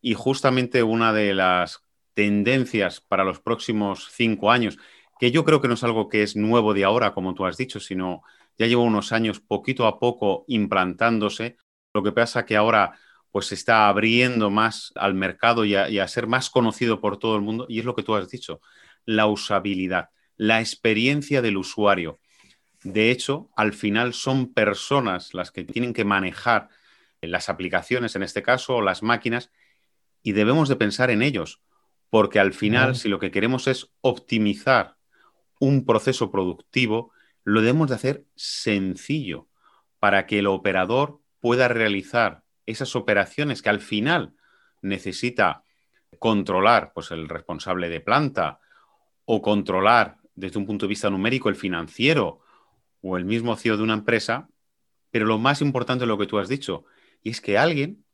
y 0.00 0.14
justamente 0.14 0.82
una 0.82 1.12
de 1.12 1.34
las 1.34 1.84
tendencias 2.14 3.00
para 3.00 3.24
los 3.24 3.40
próximos 3.40 4.08
cinco 4.10 4.50
años, 4.50 4.78
que 5.18 5.30
yo 5.30 5.44
creo 5.44 5.60
que 5.60 5.68
no 5.68 5.74
es 5.74 5.84
algo 5.84 6.08
que 6.08 6.22
es 6.22 6.36
nuevo 6.36 6.72
de 6.72 6.84
ahora, 6.84 7.12
como 7.12 7.34
tú 7.34 7.44
has 7.44 7.58
dicho, 7.58 7.78
sino 7.78 8.22
ya 8.58 8.66
lleva 8.66 8.82
unos 8.82 9.12
años 9.12 9.40
poquito 9.40 9.86
a 9.86 9.98
poco 9.98 10.44
implantándose. 10.48 11.56
Lo 11.92 12.02
que 12.02 12.12
pasa 12.12 12.46
que 12.46 12.56
ahora 12.56 12.98
pues 13.30 13.46
se 13.46 13.54
está 13.54 13.88
abriendo 13.88 14.50
más 14.50 14.92
al 14.96 15.14
mercado 15.14 15.64
y 15.64 15.74
a, 15.74 16.08
ser 16.08 16.26
más 16.26 16.50
conocido 16.50 17.00
por 17.00 17.18
todo 17.18 17.36
el 17.36 17.42
mundo, 17.42 17.66
y 17.68 17.78
es 17.78 17.84
lo 17.84 17.94
que 17.94 18.02
tú 18.02 18.14
has 18.14 18.28
dicho, 18.28 18.60
la 19.04 19.26
usabilidad, 19.26 20.10
la 20.36 20.60
experiencia 20.60 21.42
del 21.42 21.56
usuario. 21.56 22.18
De 22.82 23.10
hecho, 23.10 23.50
al 23.56 23.72
final 23.72 24.14
son 24.14 24.52
personas 24.52 25.34
las 25.34 25.50
que 25.50 25.64
tienen 25.64 25.92
que 25.92 26.04
manejar 26.04 26.68
las 27.20 27.48
aplicaciones, 27.48 28.16
en 28.16 28.22
este 28.22 28.42
caso, 28.42 28.76
o 28.76 28.82
las 28.82 29.02
máquinas, 29.02 29.50
y 30.22 30.32
debemos 30.32 30.68
de 30.68 30.76
pensar 30.76 31.10
en 31.10 31.22
ellos, 31.22 31.62
porque 32.08 32.40
al 32.40 32.52
final, 32.52 32.96
si 32.96 33.08
lo 33.08 33.18
que 33.20 33.30
queremos 33.30 33.68
es 33.68 33.92
optimizar 34.00 34.96
un 35.60 35.84
proceso 35.84 36.30
productivo, 36.30 37.12
lo 37.44 37.60
debemos 37.60 37.88
de 37.88 37.94
hacer 37.94 38.24
sencillo 38.34 39.48
para 39.98 40.26
que 40.26 40.40
el 40.40 40.46
operador 40.46 41.20
pueda 41.40 41.68
realizar 41.68 42.42
esas 42.70 42.96
operaciones 42.96 43.62
que 43.62 43.68
al 43.68 43.80
final 43.80 44.34
necesita 44.82 45.64
controlar 46.18 46.92
pues, 46.92 47.10
el 47.10 47.28
responsable 47.28 47.88
de 47.88 48.00
planta 48.00 48.60
o 49.24 49.42
controlar 49.42 50.16
desde 50.34 50.58
un 50.58 50.66
punto 50.66 50.86
de 50.86 50.90
vista 50.90 51.10
numérico 51.10 51.48
el 51.48 51.56
financiero 51.56 52.40
o 53.02 53.16
el 53.16 53.24
mismo 53.24 53.56
CEO 53.56 53.76
de 53.76 53.82
una 53.82 53.94
empresa, 53.94 54.48
pero 55.10 55.26
lo 55.26 55.38
más 55.38 55.60
importante 55.60 56.04
es 56.04 56.08
lo 56.08 56.18
que 56.18 56.26
tú 56.26 56.38
has 56.38 56.48
dicho, 56.48 56.84
y 57.22 57.30
es 57.30 57.40
que 57.40 57.58
alguien, 57.58 58.04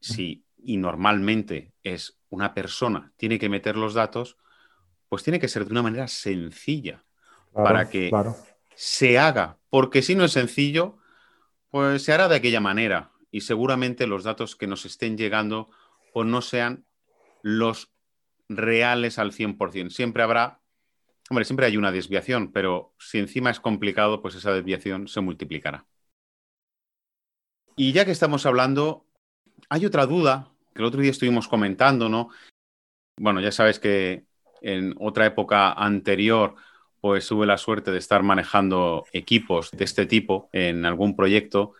si 0.00 0.44
y 0.64 0.76
normalmente 0.76 1.72
es 1.82 2.18
una 2.30 2.54
persona, 2.54 3.12
tiene 3.16 3.38
que 3.38 3.48
meter 3.48 3.76
los 3.76 3.94
datos, 3.94 4.36
pues 5.08 5.22
tiene 5.22 5.38
que 5.38 5.48
ser 5.48 5.64
de 5.64 5.72
una 5.72 5.82
manera 5.82 6.08
sencilla 6.08 7.04
para 7.52 7.88
que 7.90 8.10
se 8.74 9.18
haga, 9.18 9.58
porque 9.68 10.02
si 10.02 10.14
no 10.14 10.24
es 10.24 10.32
sencillo, 10.32 10.98
pues 11.70 12.04
se 12.04 12.12
hará 12.12 12.28
de 12.28 12.36
aquella 12.36 12.60
manera 12.60 13.11
y 13.32 13.40
seguramente 13.40 14.06
los 14.06 14.22
datos 14.22 14.54
que 14.54 14.68
nos 14.68 14.84
estén 14.84 15.18
llegando 15.18 15.70
pues 16.12 16.28
no 16.28 16.42
sean 16.42 16.84
los 17.42 17.90
reales 18.48 19.18
al 19.18 19.32
100%. 19.32 19.90
Siempre 19.90 20.22
habrá, 20.22 20.60
hombre, 21.30 21.44
siempre 21.44 21.66
hay 21.66 21.76
una 21.76 21.90
desviación, 21.90 22.52
pero 22.52 22.94
si 22.98 23.18
encima 23.18 23.50
es 23.50 23.58
complicado, 23.58 24.22
pues 24.22 24.36
esa 24.36 24.52
desviación 24.52 25.08
se 25.08 25.20
multiplicará. 25.20 25.86
Y 27.74 27.92
ya 27.92 28.04
que 28.04 28.12
estamos 28.12 28.46
hablando, 28.46 29.06
hay 29.70 29.86
otra 29.86 30.06
duda 30.06 30.52
que 30.74 30.82
el 30.82 30.86
otro 30.86 31.00
día 31.00 31.10
estuvimos 31.10 31.48
comentando, 31.48 32.08
¿no? 32.08 32.28
Bueno, 33.18 33.40
ya 33.40 33.52
sabes 33.52 33.78
que 33.78 34.26
en 34.60 34.94
otra 34.98 35.26
época 35.26 35.72
anterior, 35.72 36.54
pues 37.00 37.26
tuve 37.26 37.46
la 37.46 37.58
suerte 37.58 37.90
de 37.90 37.98
estar 37.98 38.22
manejando 38.22 39.06
equipos 39.12 39.70
de 39.72 39.84
este 39.84 40.06
tipo 40.06 40.48
en 40.52 40.84
algún 40.84 41.16
proyecto. 41.16 41.74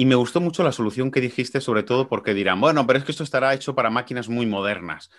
Y 0.00 0.06
me 0.06 0.14
gustó 0.14 0.40
mucho 0.40 0.62
la 0.62 0.72
solución 0.72 1.10
que 1.10 1.20
dijiste, 1.20 1.60
sobre 1.60 1.82
todo 1.82 2.08
porque 2.08 2.32
dirán, 2.32 2.58
bueno, 2.58 2.86
pero 2.86 2.98
es 2.98 3.04
que 3.04 3.12
esto 3.12 3.22
estará 3.22 3.52
hecho 3.52 3.74
para 3.74 3.90
máquinas 3.90 4.30
muy 4.30 4.46
modernas. 4.46 5.10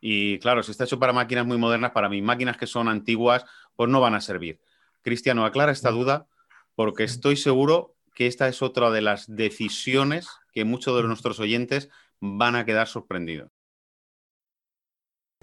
Y 0.00 0.38
claro, 0.38 0.62
si 0.62 0.70
está 0.70 0.84
hecho 0.84 0.98
para 0.98 1.12
máquinas 1.12 1.44
muy 1.44 1.58
modernas, 1.58 1.90
para 1.90 2.08
mis 2.08 2.22
máquinas 2.22 2.56
que 2.56 2.66
son 2.66 2.88
antiguas, 2.88 3.44
pues 3.76 3.90
no 3.90 4.00
van 4.00 4.14
a 4.14 4.22
servir. 4.22 4.58
Cristiano, 5.02 5.44
aclara 5.44 5.72
esta 5.72 5.90
duda 5.90 6.26
porque 6.74 7.04
estoy 7.04 7.36
seguro 7.36 7.96
que 8.14 8.26
esta 8.26 8.48
es 8.48 8.62
otra 8.62 8.90
de 8.90 9.02
las 9.02 9.26
decisiones 9.26 10.26
que 10.54 10.64
muchos 10.64 10.96
de 10.96 11.06
nuestros 11.06 11.38
oyentes 11.38 11.90
van 12.18 12.56
a 12.56 12.64
quedar 12.64 12.86
sorprendidos. 12.86 13.50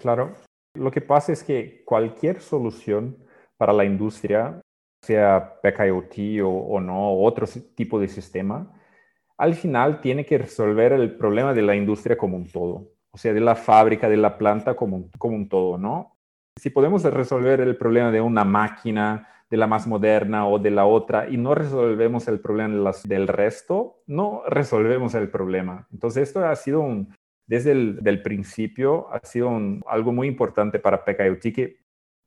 Claro, 0.00 0.34
lo 0.74 0.90
que 0.90 1.02
pasa 1.02 1.30
es 1.32 1.44
que 1.44 1.84
cualquier 1.84 2.40
solución 2.40 3.16
para 3.56 3.72
la 3.72 3.84
industria, 3.84 4.60
sea 5.02 5.60
PKIoT 5.62 6.42
o, 6.42 6.48
o 6.48 6.80
no, 6.80 7.14
otro 7.20 7.46
tipo 7.76 8.00
de 8.00 8.08
sistema, 8.08 8.74
al 9.38 9.54
final 9.54 10.00
tiene 10.00 10.26
que 10.26 10.38
resolver 10.38 10.92
el 10.92 11.16
problema 11.16 11.54
de 11.54 11.62
la 11.62 11.76
industria 11.76 12.18
como 12.18 12.36
un 12.36 12.48
todo, 12.48 12.90
o 13.10 13.18
sea, 13.18 13.32
de 13.32 13.40
la 13.40 13.54
fábrica, 13.54 14.08
de 14.08 14.16
la 14.16 14.36
planta 14.36 14.74
como, 14.74 15.08
como 15.16 15.36
un 15.36 15.48
todo, 15.48 15.78
¿no? 15.78 16.16
Si 16.56 16.70
podemos 16.70 17.04
resolver 17.04 17.60
el 17.60 17.76
problema 17.76 18.10
de 18.10 18.20
una 18.20 18.44
máquina, 18.44 19.28
de 19.48 19.56
la 19.56 19.66
más 19.66 19.86
moderna 19.86 20.46
o 20.46 20.58
de 20.58 20.70
la 20.72 20.84
otra, 20.84 21.28
y 21.30 21.36
no 21.36 21.54
resolvemos 21.54 22.26
el 22.28 22.40
problema 22.40 22.92
del 23.04 23.28
resto, 23.28 24.02
no 24.06 24.42
resolvemos 24.46 25.14
el 25.14 25.30
problema. 25.30 25.86
Entonces, 25.92 26.24
esto 26.28 26.44
ha 26.44 26.54
sido 26.56 26.80
un, 26.80 27.14
desde 27.46 27.72
el 27.72 28.22
principio, 28.22 29.08
ha 29.10 29.20
sido 29.20 29.50
algo 29.86 30.12
muy 30.12 30.26
importante 30.26 30.78
para 30.78 31.04
PKIoT 31.04 31.54
que 31.54 31.78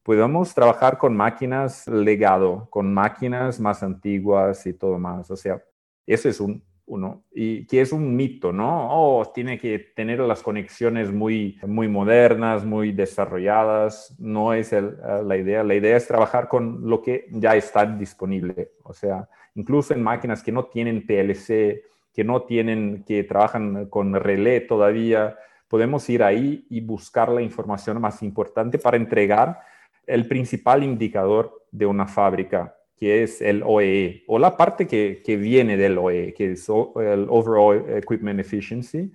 podamos 0.03 0.55
trabajar 0.55 0.97
con 0.97 1.15
máquinas 1.15 1.87
legado, 1.87 2.67
con 2.69 2.93
máquinas 2.93 3.59
más 3.59 3.83
antiguas 3.83 4.65
y 4.65 4.73
todo 4.73 4.97
más. 4.97 5.29
O 5.29 5.35
sea, 5.35 5.61
eso 6.07 6.27
es 6.27 6.39
un, 6.39 6.63
uno, 6.91 7.23
y 7.33 7.65
que 7.67 7.79
es 7.79 7.93
un 7.93 8.15
mito, 8.15 8.51
¿no? 8.51 8.89
Oh, 8.91 9.25
tiene 9.33 9.57
que 9.57 9.79
tener 9.79 10.19
las 10.19 10.43
conexiones 10.43 11.09
muy, 11.11 11.57
muy 11.65 11.87
modernas, 11.87 12.65
muy 12.65 12.91
desarrolladas. 12.91 14.13
No 14.19 14.53
es 14.53 14.73
eh, 14.73 14.81
la 15.23 15.37
idea. 15.37 15.63
La 15.63 15.75
idea 15.75 15.95
es 15.95 16.05
trabajar 16.05 16.49
con 16.49 16.89
lo 16.89 17.01
que 17.01 17.27
ya 17.31 17.55
está 17.55 17.85
disponible. 17.85 18.71
O 18.83 18.93
sea, 18.93 19.29
incluso 19.55 19.93
en 19.93 20.03
máquinas 20.03 20.43
que 20.43 20.51
no 20.51 20.65
tienen 20.65 21.05
PLC, 21.05 21.83
que 22.13 22.23
no 22.25 22.43
tienen, 22.43 23.05
que 23.07 23.23
trabajan 23.23 23.85
con 23.85 24.13
relé 24.13 24.59
todavía, 24.59 25.37
podemos 25.69 26.09
ir 26.09 26.23
ahí 26.23 26.65
y 26.69 26.81
buscar 26.81 27.29
la 27.29 27.41
información 27.41 28.01
más 28.01 28.21
importante 28.21 28.77
para 28.77 28.97
entregar 28.97 29.61
el 30.05 30.27
principal 30.27 30.83
indicador 30.83 31.63
de 31.71 31.85
una 31.85 32.05
fábrica, 32.05 32.75
que 33.01 33.23
es 33.23 33.41
el 33.41 33.63
OEE, 33.65 34.23
o 34.27 34.37
la 34.37 34.55
parte 34.55 34.85
que, 34.85 35.35
viene 35.35 35.75
del 35.75 35.97
OEE, 35.97 36.35
que 36.35 36.51
es 36.51 36.69
el 36.69 37.25
Overall 37.29 37.97
Equipment 37.97 38.39
Efficiency, 38.39 39.11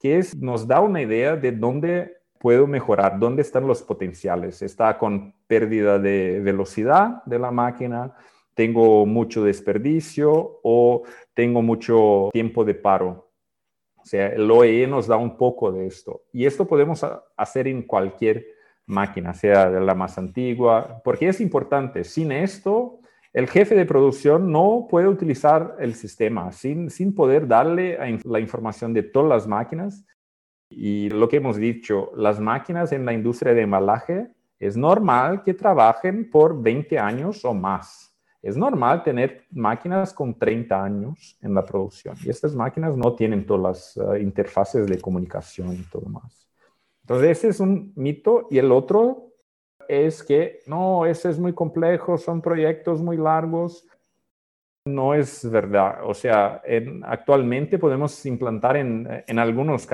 que 0.00 0.16
es, 0.16 0.34
nos 0.34 0.66
da 0.66 0.80
una 0.80 1.02
idea 1.02 1.36
de 1.36 1.52
dónde 1.52 2.22
puedo 2.38 2.66
mejorar, 2.66 3.18
dónde 3.18 3.42
están 3.42 3.66
los 3.66 3.82
potenciales. 3.82 4.62
Está 4.62 4.96
con 4.96 5.34
pérdida 5.46 5.98
de 5.98 6.40
velocidad 6.40 7.22
de 7.26 7.38
la 7.38 7.50
máquina, 7.50 8.14
tengo 8.54 9.04
mucho 9.04 9.44
desperdicio 9.44 10.60
o 10.62 11.02
tengo 11.34 11.60
mucho 11.60 12.30
tiempo 12.32 12.64
de 12.64 12.76
paro. 12.76 13.30
O 13.98 14.06
sea, 14.06 14.28
el 14.28 14.50
OEE 14.50 14.86
nos 14.86 15.06
da 15.06 15.18
un 15.18 15.36
poco 15.36 15.70
de 15.70 15.86
esto. 15.86 16.22
Y 16.32 16.46
esto 16.46 16.66
podemos 16.66 17.04
hacer 17.36 17.68
en 17.68 17.82
cualquier 17.82 18.46
máquina, 18.86 19.34
sea 19.34 19.68
de 19.68 19.80
la 19.80 19.94
más 19.94 20.16
antigua, 20.16 21.02
porque 21.04 21.28
es 21.28 21.42
importante. 21.42 22.04
Sin 22.04 22.32
esto, 22.32 23.00
el 23.32 23.48
jefe 23.48 23.74
de 23.74 23.84
producción 23.84 24.50
no 24.50 24.86
puede 24.88 25.08
utilizar 25.08 25.76
el 25.78 25.94
sistema 25.94 26.50
sin, 26.52 26.90
sin 26.90 27.14
poder 27.14 27.46
darle 27.46 27.98
la 28.24 28.40
información 28.40 28.92
de 28.94 29.02
todas 29.02 29.28
las 29.28 29.46
máquinas. 29.46 30.04
Y 30.70 31.08
lo 31.10 31.28
que 31.28 31.36
hemos 31.36 31.56
dicho, 31.56 32.10
las 32.16 32.40
máquinas 32.40 32.92
en 32.92 33.04
la 33.04 33.12
industria 33.12 33.54
de 33.54 33.62
embalaje 33.62 34.28
es 34.58 34.76
normal 34.76 35.42
que 35.42 35.54
trabajen 35.54 36.30
por 36.30 36.60
20 36.60 36.98
años 36.98 37.44
o 37.44 37.54
más. 37.54 38.14
Es 38.40 38.56
normal 38.56 39.02
tener 39.02 39.46
máquinas 39.50 40.14
con 40.14 40.38
30 40.38 40.82
años 40.82 41.36
en 41.42 41.54
la 41.54 41.64
producción 41.64 42.16
y 42.24 42.30
estas 42.30 42.54
máquinas 42.54 42.96
no 42.96 43.14
tienen 43.14 43.44
todas 43.44 43.96
las 43.96 43.96
eh, 43.96 44.22
interfaces 44.22 44.86
de 44.86 45.00
comunicación 45.00 45.74
y 45.74 45.82
todo 45.90 46.08
más. 46.08 46.48
Entonces, 47.02 47.38
ese 47.38 47.48
es 47.48 47.60
un 47.60 47.92
mito. 47.96 48.46
Y 48.50 48.58
el 48.58 48.70
otro 48.70 49.27
es 49.88 50.22
que, 50.22 50.60
no, 50.66 51.06
ese 51.06 51.30
es 51.30 51.38
muy 51.38 51.52
complejo, 51.54 52.18
son 52.18 52.42
proyectos 52.42 53.00
muy 53.00 53.16
largos. 53.16 53.86
No 54.86 55.14
es 55.14 55.50
verdad. 55.50 56.00
O 56.04 56.14
sea, 56.14 56.62
actualmente 57.02 57.78
podemos 57.78 58.24
implantar 58.26 58.76
en, 58.76 59.24
en 59.26 59.38
algunos, 59.38 59.88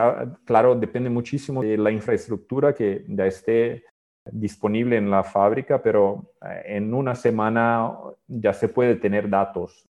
claro, 0.44 0.74
depende 0.74 1.10
muchísimo 1.10 1.62
de 1.62 1.78
la 1.78 1.90
infraestructura 1.90 2.74
que 2.74 3.04
ya 3.08 3.26
esté 3.26 3.84
disponible 4.30 4.96
en 4.96 5.10
la 5.10 5.22
fábrica, 5.22 5.82
pero 5.82 6.32
eh, 6.42 6.76
en 6.76 6.94
una 6.94 7.14
semana 7.14 7.92
ya 8.26 8.52
se 8.52 8.68
puede 8.68 8.96
tener 8.96 9.28
datos 9.28 9.88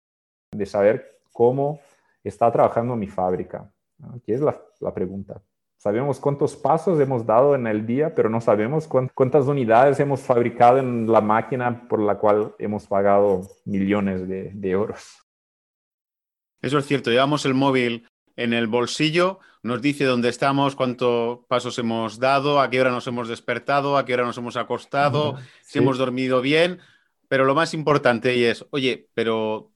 de 0.52 0.66
saber 0.66 1.20
cómo 1.32 1.80
está 2.24 2.50
trabajando 2.50 2.96
mi 2.96 3.08
fábrica. 3.08 3.70
Aquí 4.14 4.32
es 4.32 4.40
la 4.40 4.94
pregunta. 4.94 5.40
Sabemos 5.82 6.20
cuántos 6.20 6.54
pasos 6.54 7.00
hemos 7.00 7.26
dado 7.26 7.56
en 7.56 7.66
el 7.66 7.84
día, 7.84 8.14
pero 8.14 8.30
no 8.30 8.40
sabemos 8.40 8.86
cuántas 8.86 9.48
unidades 9.48 9.98
hemos 9.98 10.20
fabricado 10.20 10.78
en 10.78 11.10
la 11.10 11.20
máquina 11.20 11.88
por 11.88 11.98
la 11.98 12.18
cual 12.18 12.54
hemos 12.60 12.86
pagado 12.86 13.48
millones 13.64 14.28
de, 14.28 14.70
euros. 14.70 15.26
Eso 16.60 16.78
es 16.78 16.86
cierto, 16.86 17.10
llevamos 17.10 17.44
el 17.46 17.54
móvil 17.54 18.06
en 18.36 18.52
el 18.52 18.68
bolsillo, 18.68 19.40
nos 19.64 19.82
dice 19.82 20.04
dónde 20.04 20.28
estamos, 20.28 20.76
cuántos 20.76 21.40
pasos 21.48 21.76
hemos 21.80 22.20
dado, 22.20 22.60
a 22.60 22.70
qué 22.70 22.80
hora 22.80 22.92
nos 22.92 23.08
hemos 23.08 23.26
despertado, 23.26 23.98
a 23.98 24.04
qué 24.04 24.14
hora 24.14 24.24
nos 24.24 24.38
hemos 24.38 24.56
acostado, 24.56 25.36
si 25.62 25.80
hemos 25.80 25.98
dormido 25.98 26.40
bien, 26.42 26.78
pero 27.26 27.44
lo 27.44 27.56
más 27.56 27.74
importante 27.74 28.48
es, 28.48 28.64
oye, 28.70 29.08
pero 29.14 29.72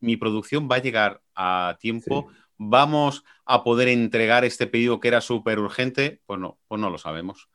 mi 0.00 0.16
producción 0.16 0.70
va 0.72 0.76
a 0.76 0.82
llegar 0.82 1.20
a 1.34 1.76
tiempo 1.78 2.30
vamos 2.58 3.24
a 3.44 3.64
poder 3.64 3.88
entregar 3.88 4.44
este 4.44 4.66
pedido 4.66 5.00
que 5.00 5.08
era 5.08 5.20
súper 5.20 5.58
urgente, 5.58 6.20
pues 6.26 6.40
no, 6.40 6.58
pues 6.68 6.80
no 6.80 6.90
lo 6.90 6.98
sabemos. 6.98 7.48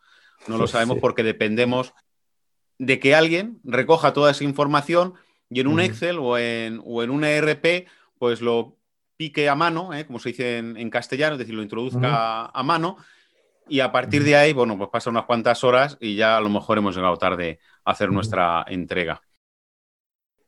No 0.48 0.58
lo 0.58 0.68
sabemos 0.68 0.98
porque 1.00 1.24
dependemos 1.24 1.94
de 2.78 3.00
que 3.00 3.16
alguien 3.16 3.60
recoja 3.64 4.14
toda 4.14 4.32
esa 4.32 4.44
información 4.44 5.14
y 5.50 5.60
en 5.60 5.68
un 5.68 5.80
Excel 5.80 6.18
o 6.20 6.38
en, 6.38 6.82
o 6.86 7.04
en 7.04 7.10
un 7.10 7.24
ERP, 7.24 7.88
pues 8.18 8.42
lo 8.42 8.78
pique 9.18 9.50
a 9.50 9.56
mano, 9.56 9.94
¿eh? 9.94 10.06
como 10.06 10.20
se 10.20 10.30
dice 10.30 10.60
en, 10.60 10.90
castellano, 10.90 11.34
es 11.34 11.40
decir, 11.40 11.54
lo 11.54 11.64
introduzca 11.64 12.46
a, 12.46 12.64
mano 12.64 12.96
y 13.68 13.82
a 13.82 13.92
partir 13.92 14.24
de 14.24 14.38
ahí, 14.38 14.54
bueno, 14.54 14.78
pues 14.78 14.90
pasa 14.90 15.10
unas 15.10 15.26
cuantas 15.26 15.64
horas 15.64 15.98
y 16.00 16.16
ya 16.16 16.38
a 16.38 16.42
lo 16.42 16.50
mejor 16.50 16.78
hemos 16.78 16.96
llegado 16.96 17.18
tarde 17.18 17.60
a 17.84 17.92
hacer 17.92 18.12
nuestra 18.12 18.64
entrega. 18.68 19.22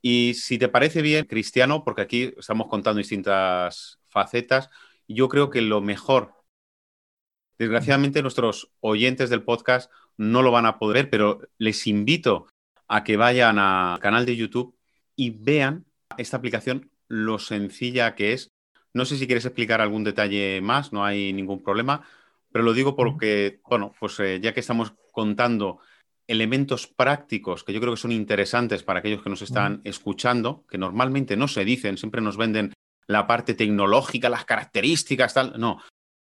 Y 0.01 0.33
si 0.33 0.57
te 0.57 0.67
parece 0.67 1.01
bien, 1.01 1.25
Cristiano, 1.25 1.83
porque 1.83 2.01
aquí 2.01 2.33
estamos 2.37 2.67
contando 2.67 2.97
distintas 2.97 3.99
facetas. 4.07 4.69
Yo 5.07 5.29
creo 5.29 5.49
que 5.49 5.61
lo 5.61 5.81
mejor, 5.81 6.33
desgraciadamente 7.59 8.21
nuestros 8.21 8.71
oyentes 8.79 9.29
del 9.29 9.43
podcast 9.43 9.91
no 10.17 10.41
lo 10.41 10.51
van 10.51 10.65
a 10.65 10.79
poder 10.79 11.03
ver, 11.03 11.09
pero 11.09 11.41
les 11.57 11.85
invito 11.87 12.47
a 12.87 13.03
que 13.03 13.17
vayan 13.17 13.59
al 13.59 13.99
canal 13.99 14.25
de 14.25 14.35
YouTube 14.35 14.75
y 15.15 15.29
vean 15.29 15.85
esta 16.17 16.37
aplicación, 16.37 16.91
lo 17.07 17.39
sencilla 17.39 18.15
que 18.15 18.33
es. 18.33 18.49
No 18.93 19.05
sé 19.05 19.17
si 19.17 19.27
quieres 19.27 19.45
explicar 19.45 19.81
algún 19.81 20.03
detalle 20.03 20.61
más, 20.61 20.91
no 20.91 21.05
hay 21.05 21.31
ningún 21.31 21.63
problema, 21.63 22.05
pero 22.51 22.63
lo 22.65 22.73
digo 22.73 22.95
porque, 22.95 23.61
bueno, 23.69 23.93
pues 23.99 24.19
eh, 24.19 24.39
ya 24.41 24.53
que 24.53 24.59
estamos 24.59 24.93
contando 25.11 25.79
elementos 26.27 26.87
prácticos 26.87 27.63
que 27.63 27.73
yo 27.73 27.81
creo 27.81 27.93
que 27.93 27.99
son 27.99 28.11
interesantes 28.11 28.83
para 28.83 28.99
aquellos 28.99 29.21
que 29.21 29.29
nos 29.29 29.41
están 29.41 29.81
escuchando, 29.83 30.65
que 30.69 30.77
normalmente 30.77 31.35
no 31.35 31.47
se 31.47 31.65
dicen, 31.65 31.97
siempre 31.97 32.21
nos 32.21 32.37
venden 32.37 32.73
la 33.07 33.27
parte 33.27 33.53
tecnológica, 33.53 34.29
las 34.29 34.45
características, 34.45 35.33
tal. 35.33 35.59
No, 35.59 35.81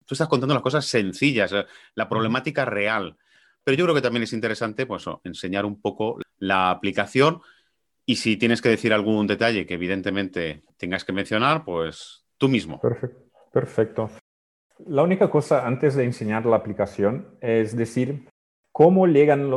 tú 0.05 0.15
estás 0.15 0.29
contando 0.29 0.55
las 0.55 0.63
cosas 0.63 0.85
sencillas, 0.87 1.53
eh, 1.53 1.65
la 1.95 2.09
problemática 2.09 2.65
real. 2.65 3.17
Pero 3.65 3.77
yo 3.77 3.85
creo 3.85 3.95
que 3.95 4.03
también 4.03 4.25
es 4.25 4.33
interesante 4.33 4.87
pues, 4.87 5.05
enseñar 5.23 5.65
un 5.65 5.81
poco 5.81 6.19
la 6.39 6.71
aplicación 6.71 7.41
y 8.05 8.17
si 8.17 8.37
tienes 8.37 8.61
que 8.61 8.71
decir 8.71 8.93
algún 8.93 9.29
detalle 9.29 9.67
que 9.67 9.75
evidentemente 9.75 10.65
tengas 10.77 11.05
que 11.05 11.13
mencionar, 11.13 11.65
pues 11.65 12.25
tú 12.39 12.49
mismo. 12.49 12.81
Perfecto. 12.81 13.23
Perfecto. 13.53 14.11
La 14.87 15.03
única 15.03 15.31
cosa 15.31 15.67
antes 15.67 15.95
de 15.95 16.05
enseñar 16.05 16.47
la 16.47 16.57
aplicación 16.57 17.37
es 17.41 17.77
decir 17.77 18.29
cómo 18.73 19.07
llegan, 19.07 19.51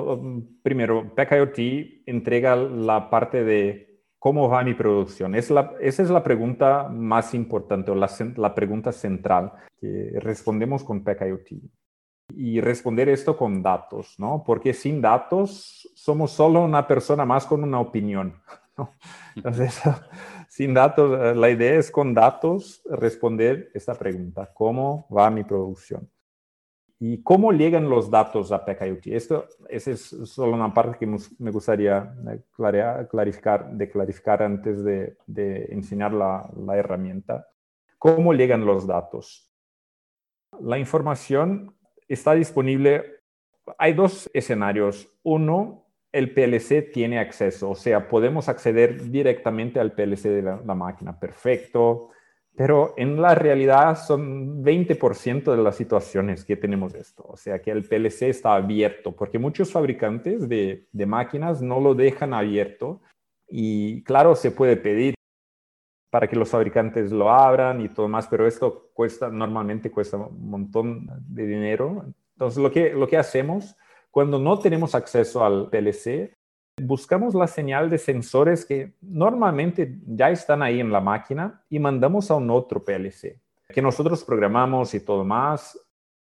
primero, 0.62 1.16
PKIoT 1.16 1.58
entrega 2.06 2.56
la 2.56 3.10
parte 3.10 3.44
de 3.44 3.96
¿Cómo 4.26 4.50
va 4.50 4.64
mi 4.64 4.74
producción? 4.74 5.36
Es 5.36 5.52
la, 5.52 5.76
esa 5.80 6.02
es 6.02 6.10
la 6.10 6.24
pregunta 6.24 6.90
más 6.90 7.36
importante 7.36 7.92
o 7.92 7.96
la, 7.96 8.10
la 8.38 8.56
pregunta 8.56 8.92
central 8.92 9.54
que 9.80 10.14
respondemos 10.20 10.84
con 10.84 11.04
PKIoT. 11.04 11.50
Y 12.34 12.60
responder 12.60 13.08
esto 13.08 13.38
con 13.38 13.62
datos, 13.62 14.16
¿no? 14.18 14.44
Porque 14.44 14.74
sin 14.74 15.00
datos 15.00 15.88
somos 15.94 16.32
solo 16.32 16.64
una 16.64 16.88
persona 16.88 17.24
más 17.24 17.46
con 17.46 17.64
una 17.64 17.80
opinión. 17.80 18.42
¿no? 18.76 18.90
Entonces, 19.36 19.80
sin 20.50 20.74
datos, 20.74 21.38
la 21.38 21.50
idea 21.52 21.76
es 21.76 21.92
con 21.92 22.16
datos 22.16 22.82
responder 22.90 23.70
esta 23.76 23.94
pregunta, 23.94 24.50
¿cómo 24.56 25.08
va 25.16 25.30
mi 25.30 25.44
producción? 25.44 26.10
¿Y 27.08 27.22
cómo 27.22 27.52
llegan 27.52 27.88
los 27.88 28.10
datos 28.10 28.52
a 28.52 28.66
PKIoT? 28.66 29.06
Esto 29.08 29.48
esa 29.70 29.92
es 29.92 30.02
solo 30.02 30.54
una 30.54 30.74
parte 30.74 30.98
que 30.98 31.06
me 31.38 31.52
gustaría 31.52 32.16
eh, 32.32 32.42
clarificar, 33.08 33.70
de 33.70 33.92
antes 34.40 34.84
de, 34.84 35.68
enseñar 35.70 36.14
la, 36.14 36.50
herramienta. 36.76 37.48
¿Cómo 38.00 38.34
llegan 38.34 38.66
los 38.66 38.88
datos? 38.88 39.54
La 40.60 40.80
información 40.80 41.76
está 42.08 42.34
disponible. 42.34 43.04
Hay 43.78 43.94
dos 43.94 44.28
escenarios. 44.34 45.08
Uno, 45.22 45.86
el 46.12 46.34
PLC 46.34 46.92
tiene 46.92 47.20
acceso, 47.20 47.70
o 47.70 47.76
sea, 47.76 48.08
podemos 48.08 48.50
acceder 48.50 49.12
directamente 49.12 49.80
al 49.80 49.92
PLC 49.92 50.30
de 50.30 50.42
la 50.42 50.74
máquina. 50.74 51.20
Perfecto 51.20 52.10
Pero 52.56 52.94
en 52.98 53.22
la 53.22 53.36
realidad 53.36 53.98
son 53.98 54.64
20% 54.64 55.52
de 55.52 55.62
las 55.62 55.76
situaciones 55.76 56.46
que 56.46 56.56
tenemos 56.56 56.94
esto. 56.96 57.26
O 57.28 57.36
sea, 57.36 57.62
que 57.62 57.72
el 57.72 57.84
PLC 57.84 58.30
está 58.30 58.56
abierto, 58.56 59.14
porque 59.14 59.40
muchos 59.40 59.72
fabricantes 59.72 60.48
de, 60.48 60.88
de 60.92 61.06
máquinas 61.06 61.62
no 61.62 61.82
lo 61.82 61.94
dejan 61.96 62.34
abierto. 62.34 63.02
Y 63.48 64.04
claro, 64.04 64.36
se 64.36 64.52
puede 64.52 64.78
pedir 64.78 65.16
para 66.10 66.30
que 66.30 66.38
los 66.38 66.50
fabricantes 66.50 67.12
lo 67.12 67.30
abran 67.30 67.82
y 67.82 67.90
todo 67.90 68.08
más, 68.08 68.28
pero 68.28 68.48
esto 68.48 68.90
cuesta, 68.94 69.30
normalmente 69.30 69.92
cuesta 69.92 70.16
un 70.16 70.50
montón 70.50 71.10
de 71.28 71.46
dinero. 71.46 72.06
Entonces, 72.36 72.64
lo 72.64 72.72
que, 72.72 72.94
lo 72.94 73.06
que 73.06 73.18
hacemos 73.18 73.76
cuando 74.12 74.40
no 74.40 74.58
tenemos 74.60 74.96
acceso 74.96 75.44
al 75.44 75.70
PLC, 75.70 76.34
buscamos 76.78 77.34
la 77.34 77.48
señal 77.48 77.90
de 77.90 77.98
sensores 77.98 78.66
que 78.66 78.94
normalmente 79.02 79.98
ya 80.06 80.30
están 80.30 80.62
ahí 80.62 80.80
en 80.80 80.92
la 80.92 81.00
máquina 81.00 81.64
y 81.70 81.80
mandamos 81.80 82.30
a 82.30 82.36
un 82.36 82.50
otro 82.50 82.84
PLC, 82.84 83.40
que 83.70 83.82
nosotros 83.82 84.24
programamos 84.24 84.94
y 84.94 85.00
todo 85.00 85.24
más, 85.24 85.80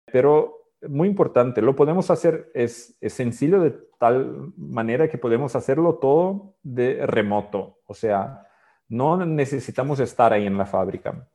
pero 0.04 0.70
muy 0.86 1.08
importante, 1.08 1.62
lo 1.62 1.74
podemos 1.74 2.10
hacer, 2.10 2.50
es, 2.52 2.96
es 3.00 3.14
sencillo 3.14 3.60
de 3.60 3.70
tal 3.98 4.52
manera 4.56 5.08
que 5.08 5.16
podemos 5.16 5.56
hacerlo 5.56 5.94
todo 5.94 6.56
de 6.62 7.06
remoto, 7.06 7.78
o 7.86 7.94
sea, 7.94 8.46
no 8.88 9.24
necesitamos 9.24 9.98
estar 9.98 10.32
ahí 10.34 10.46
en 10.46 10.58
la 10.58 10.66
fábrica. 10.66 11.26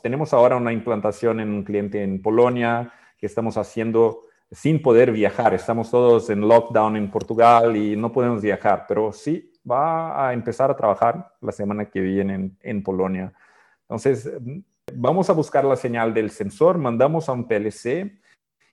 Tenemos 0.00 0.32
ahora 0.32 0.56
una 0.56 0.72
implantación 0.72 1.40
en 1.40 1.50
un 1.50 1.64
cliente 1.64 2.02
en 2.02 2.22
Polonia 2.22 2.92
que 3.18 3.26
estamos 3.26 3.58
haciendo 3.58 4.22
sin 4.56 4.80
poder 4.80 5.12
viajar. 5.12 5.52
Estamos 5.52 5.90
todos 5.90 6.30
en 6.30 6.40
lockdown 6.40 6.96
en 6.96 7.10
Portugal 7.10 7.76
y 7.76 7.94
no 7.94 8.10
podemos 8.10 8.40
viajar, 8.40 8.86
pero 8.88 9.12
sí 9.12 9.52
va 9.70 10.28
a 10.28 10.32
empezar 10.32 10.70
a 10.70 10.76
trabajar 10.76 11.34
la 11.42 11.52
semana 11.52 11.90
que 11.90 12.00
viene 12.00 12.52
en, 12.62 12.82
Polonia. 12.82 13.34
Entonces, 13.82 14.32
vamos 14.94 15.28
a 15.28 15.34
buscar 15.34 15.66
la 15.66 15.76
señal 15.76 16.14
del 16.14 16.30
sensor, 16.30 16.78
mandamos 16.78 17.28
a 17.28 17.32
un 17.32 17.46
PLC 17.46 18.18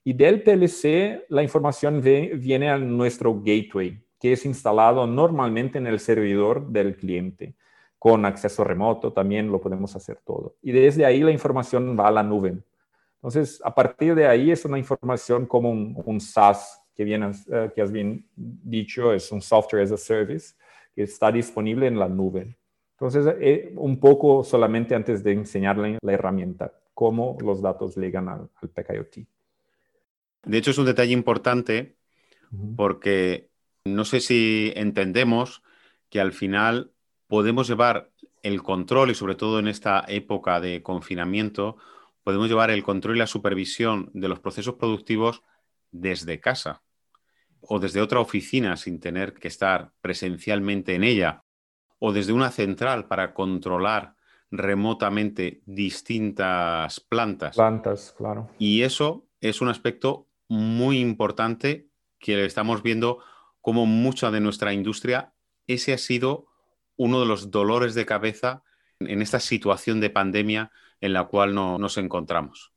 y 0.04 0.14
del 0.14 0.42
PLC 0.42 1.26
la 1.28 1.42
información 1.42 2.00
viene 2.00 2.70
a 2.70 2.78
nuestro 2.78 3.34
gateway, 3.34 4.02
que 4.18 4.32
es 4.32 4.46
instalado 4.46 5.06
normalmente 5.06 5.76
en 5.76 5.86
el 5.86 6.00
servidor 6.00 6.66
del 6.66 6.96
cliente. 6.96 7.56
Con 7.98 8.24
acceso 8.24 8.64
remoto 8.64 9.12
también 9.12 9.52
lo 9.52 9.60
podemos 9.60 9.94
hacer 9.96 10.18
todo. 10.24 10.56
Y 10.62 10.72
desde 10.72 11.04
ahí 11.04 11.20
la 11.20 11.30
información 11.30 11.94
va 11.98 12.08
a 12.08 12.10
la 12.10 12.22
nube. 12.22 12.62
Entonces, 13.24 13.58
a 13.64 13.74
partir 13.74 14.14
de 14.14 14.26
ahí 14.26 14.50
es 14.50 14.66
una 14.66 14.78
información 14.78 15.46
como 15.46 15.70
un, 15.70 16.20
SaaS 16.20 16.78
que, 16.94 17.04
eh, 17.04 17.70
que 17.74 17.80
has 17.80 17.90
bien 17.90 18.28
dicho, 18.36 19.14
es 19.14 19.32
un 19.32 19.40
software 19.40 19.82
as 19.82 19.92
a 19.92 19.96
service 19.96 20.54
que 20.94 21.04
está 21.04 21.32
disponible 21.32 21.86
en 21.86 21.98
la 21.98 22.06
nube. 22.06 22.58
Entonces, 22.92 23.34
eh, 23.40 23.72
un 23.76 23.98
poco 23.98 24.44
solamente 24.44 24.94
antes 24.94 25.24
de 25.24 25.32
enseñarle 25.32 25.98
la 26.02 26.12
herramienta, 26.12 26.70
cómo 26.92 27.38
los 27.40 27.62
datos 27.62 27.96
llegan 27.96 28.28
al, 28.28 28.50
al 28.56 28.68
PKIoT. 28.68 29.26
De 30.44 30.58
hecho, 30.58 30.72
es 30.72 30.76
un 30.76 30.84
detalle 30.84 31.14
importante 31.14 31.96
porque 32.76 33.48
no 33.86 34.04
sé 34.04 34.20
si 34.20 34.70
entendemos 34.76 35.62
que 36.10 36.20
al 36.20 36.34
final 36.34 36.92
podemos 37.26 37.68
llevar 37.68 38.10
el 38.42 38.62
control 38.62 39.12
y 39.12 39.14
sobre 39.14 39.34
todo 39.34 39.60
en 39.60 39.68
esta 39.68 40.04
época 40.08 40.60
de 40.60 40.82
confinamiento, 40.82 41.78
podemos 42.24 42.48
llevar 42.48 42.70
el 42.70 42.82
control 42.82 43.16
y 43.16 43.18
la 43.20 43.26
supervisión 43.26 44.10
de 44.14 44.28
los 44.28 44.40
procesos 44.40 44.74
productivos 44.74 45.42
desde 45.92 46.40
casa 46.40 46.82
o 47.60 47.78
desde 47.78 48.00
otra 48.00 48.20
oficina 48.20 48.76
sin 48.76 48.98
tener 48.98 49.34
que 49.34 49.48
estar 49.48 49.92
presencialmente 50.00 50.94
en 50.94 51.04
ella 51.04 51.44
o 51.98 52.12
desde 52.12 52.32
una 52.32 52.50
central 52.50 53.06
para 53.06 53.32
controlar 53.32 54.16
remotamente 54.50 55.62
distintas 55.64 57.00
plantas. 57.00 57.56
Plantas, 57.56 58.14
claro. 58.16 58.50
Y 58.58 58.82
eso 58.82 59.26
es 59.40 59.60
un 59.60 59.68
aspecto 59.68 60.28
muy 60.48 60.98
importante 60.98 61.88
que 62.18 62.44
estamos 62.44 62.82
viendo 62.82 63.20
como 63.60 63.86
mucha 63.86 64.30
de 64.30 64.40
nuestra 64.40 64.74
industria, 64.74 65.32
ese 65.66 65.94
ha 65.94 65.98
sido 65.98 66.48
uno 66.96 67.20
de 67.20 67.26
los 67.26 67.50
dolores 67.50 67.94
de 67.94 68.06
cabeza 68.06 68.62
en 69.00 69.22
esta 69.22 69.40
situación 69.40 70.00
de 70.00 70.10
pandemia 70.10 70.70
en 71.04 71.12
la 71.12 71.24
cual 71.24 71.54
no, 71.54 71.76
nos 71.76 71.98
encontramos. 71.98 72.72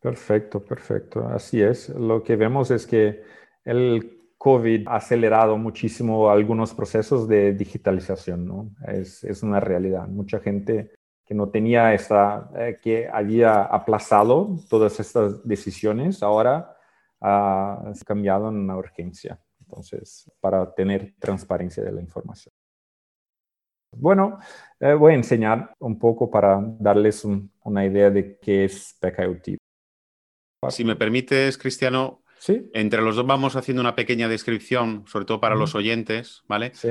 Perfecto, 0.00 0.64
perfecto. 0.64 1.28
Así 1.28 1.60
es. 1.60 1.90
Lo 1.90 2.22
que 2.22 2.34
vemos 2.34 2.70
es 2.70 2.86
que 2.86 3.22
el 3.62 4.32
COVID 4.38 4.88
ha 4.88 4.96
acelerado 4.96 5.58
muchísimo 5.58 6.30
algunos 6.30 6.72
procesos 6.72 7.28
de 7.28 7.52
digitalización, 7.52 8.46
¿no? 8.46 8.70
Es, 8.86 9.22
es 9.22 9.42
una 9.42 9.60
realidad. 9.60 10.08
Mucha 10.08 10.40
gente 10.40 10.92
que 11.26 11.34
no 11.34 11.50
tenía 11.50 11.92
esta, 11.92 12.48
eh, 12.56 12.78
que 12.80 13.06
había 13.06 13.64
aplazado 13.64 14.56
todas 14.70 14.98
estas 14.98 15.46
decisiones, 15.46 16.22
ahora 16.22 16.74
ha 17.20 17.92
cambiado 18.06 18.48
en 18.48 18.56
una 18.56 18.78
urgencia. 18.78 19.38
Entonces, 19.60 20.30
para 20.40 20.72
tener 20.72 21.14
transparencia 21.18 21.82
de 21.82 21.92
la 21.92 22.00
información. 22.00 22.54
Bueno, 23.98 24.38
eh, 24.78 24.92
voy 24.92 25.12
a 25.12 25.16
enseñar 25.16 25.74
un 25.78 25.98
poco 25.98 26.30
para 26.30 26.60
darles 26.78 27.24
una 27.24 27.86
idea 27.86 28.10
de 28.10 28.38
qué 28.38 28.64
es 28.64 28.96
PKIoT. 29.00 29.56
Si 30.68 30.84
me 30.84 30.96
permites, 30.96 31.56
Cristiano, 31.56 32.22
¿Sí? 32.38 32.70
entre 32.74 33.00
los 33.00 33.16
dos 33.16 33.26
vamos 33.26 33.56
haciendo 33.56 33.80
una 33.80 33.94
pequeña 33.94 34.28
descripción, 34.28 35.04
sobre 35.06 35.24
todo 35.24 35.40
para 35.40 35.54
los 35.54 35.74
oyentes, 35.74 36.42
¿vale? 36.46 36.72
Sí. 36.74 36.88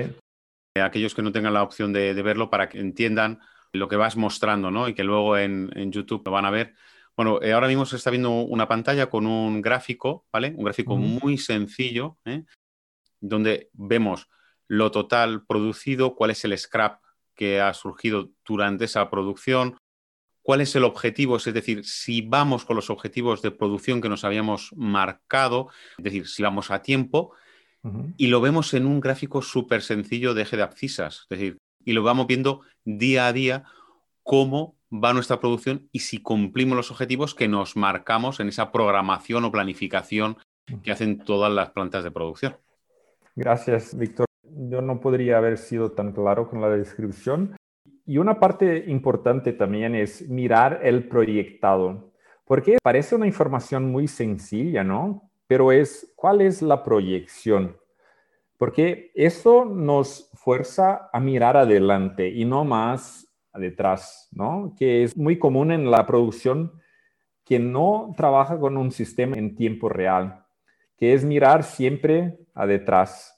Eh, 0.75 0.81
aquellos 0.81 1.13
que 1.13 1.21
no 1.21 1.31
tengan 1.31 1.53
la 1.53 1.63
opción 1.63 1.93
de, 1.93 2.13
verlo 2.13 2.49
para 2.49 2.69
que 2.69 2.79
entiendan 2.79 3.39
lo 3.71 3.87
que 3.87 3.97
vas 3.97 4.15
mostrando, 4.17 4.71
¿no? 4.71 4.87
Y 4.87 4.93
que 4.93 5.03
luego 5.03 5.37
en, 5.37 5.69
YouTube 5.91 6.23
lo 6.25 6.31
van 6.31 6.45
a 6.45 6.51
ver. 6.51 6.73
Bueno, 7.15 7.41
eh, 7.41 7.53
ahora 7.53 7.67
mismo 7.67 7.85
se 7.85 7.97
está 7.97 8.09
viendo 8.09 8.31
una 8.31 8.67
pantalla 8.67 9.09
con 9.09 9.27
un 9.27 9.61
gráfico, 9.61 10.25
¿vale? 10.31 10.53
Un 10.55 10.63
gráfico 10.63 10.95
muy 10.97 11.37
sencillo, 11.37 12.17
donde 13.19 13.69
vemos 13.73 14.27
lo 14.67 14.91
total 14.91 15.45
producido, 15.45 16.15
cuál 16.15 16.31
es 16.31 16.43
el 16.45 16.57
scrap 16.57 17.01
que 17.35 17.61
ha 17.61 17.73
surgido 17.73 18.29
durante 18.45 18.85
esa 18.85 19.09
producción, 19.09 19.77
cuál 20.41 20.61
es 20.61 20.75
el 20.75 20.83
objetivo, 20.83 21.37
es 21.37 21.45
decir, 21.45 21.85
si 21.85 22.21
vamos 22.21 22.65
con 22.65 22.75
los 22.75 22.89
objetivos 22.89 23.41
de 23.41 23.51
producción 23.51 24.01
que 24.01 24.09
nos 24.09 24.23
habíamos 24.23 24.71
marcado, 24.75 25.69
es 25.97 26.03
decir, 26.03 26.27
si 26.27 26.43
vamos 26.43 26.71
a 26.71 26.81
tiempo, 26.81 27.33
y 28.17 28.27
lo 28.27 28.41
vemos 28.41 28.73
en 28.73 28.87
un 28.87 28.99
gráfico 28.99 29.43
súper 29.43 29.83
sencillo 29.83 30.33
de 30.33 30.41
eje 30.41 30.57
de 30.57 30.63
abscisas, 30.63 31.27
es 31.29 31.37
decir, 31.37 31.57
y 31.83 31.93
lo 31.93 32.01
vamos 32.01 32.25
viendo 32.25 32.61
día 32.83 33.27
a 33.27 33.33
día 33.33 33.63
cómo 34.23 34.75
va 34.91 35.13
nuestra 35.13 35.39
producción 35.39 35.87
y 35.91 35.99
si 35.99 36.19
cumplimos 36.19 36.75
los 36.75 36.89
objetivos 36.89 37.35
que 37.35 37.47
nos 37.47 37.75
marcamos 37.75 38.39
en 38.39 38.49
esa 38.49 38.71
programación 38.71 39.45
o 39.45 39.51
planificación 39.51 40.37
que 40.83 40.91
hacen 40.91 41.19
todas 41.19 41.51
las 41.51 41.71
plantas 41.71 42.03
de 42.03 42.09
producción. 42.09 42.57
Gracias, 43.35 43.95
Víctor 43.95 44.25
yo 44.55 44.81
no 44.81 44.99
podría 44.99 45.37
haber 45.37 45.57
sido 45.57 45.91
tan 45.91 46.11
claro 46.13 46.49
con 46.49 46.61
la 46.61 46.69
descripción. 46.69 47.55
Y 48.05 48.17
una 48.17 48.39
parte 48.39 48.85
importante 48.87 49.53
también 49.53 49.95
es 49.95 50.27
mirar 50.29 50.79
el 50.83 51.07
proyectado, 51.07 52.11
porque 52.45 52.77
parece 52.81 53.15
una 53.15 53.27
información 53.27 53.91
muy 53.91 54.07
sencilla, 54.07 54.83
¿no? 54.83 55.29
Pero 55.47 55.71
es, 55.71 56.13
¿cuál 56.15 56.41
es 56.41 56.61
la 56.61 56.83
proyección? 56.83 57.77
Porque 58.57 59.11
eso 59.15 59.65
nos 59.65 60.31
fuerza 60.35 61.09
a 61.11 61.19
mirar 61.19 61.57
adelante 61.57 62.29
y 62.29 62.45
no 62.45 62.63
más 62.63 63.27
detrás, 63.53 64.29
¿no? 64.31 64.73
Que 64.77 65.03
es 65.03 65.15
muy 65.17 65.37
común 65.39 65.71
en 65.71 65.89
la 65.89 66.05
producción 66.05 66.71
que 67.43 67.59
no 67.59 68.13
trabaja 68.17 68.59
con 68.59 68.77
un 68.77 68.91
sistema 68.91 69.37
en 69.37 69.55
tiempo 69.55 69.89
real, 69.89 70.45
que 70.97 71.13
es 71.13 71.23
mirar 71.23 71.63
siempre 71.63 72.39
a 72.53 72.65
detrás, 72.65 73.34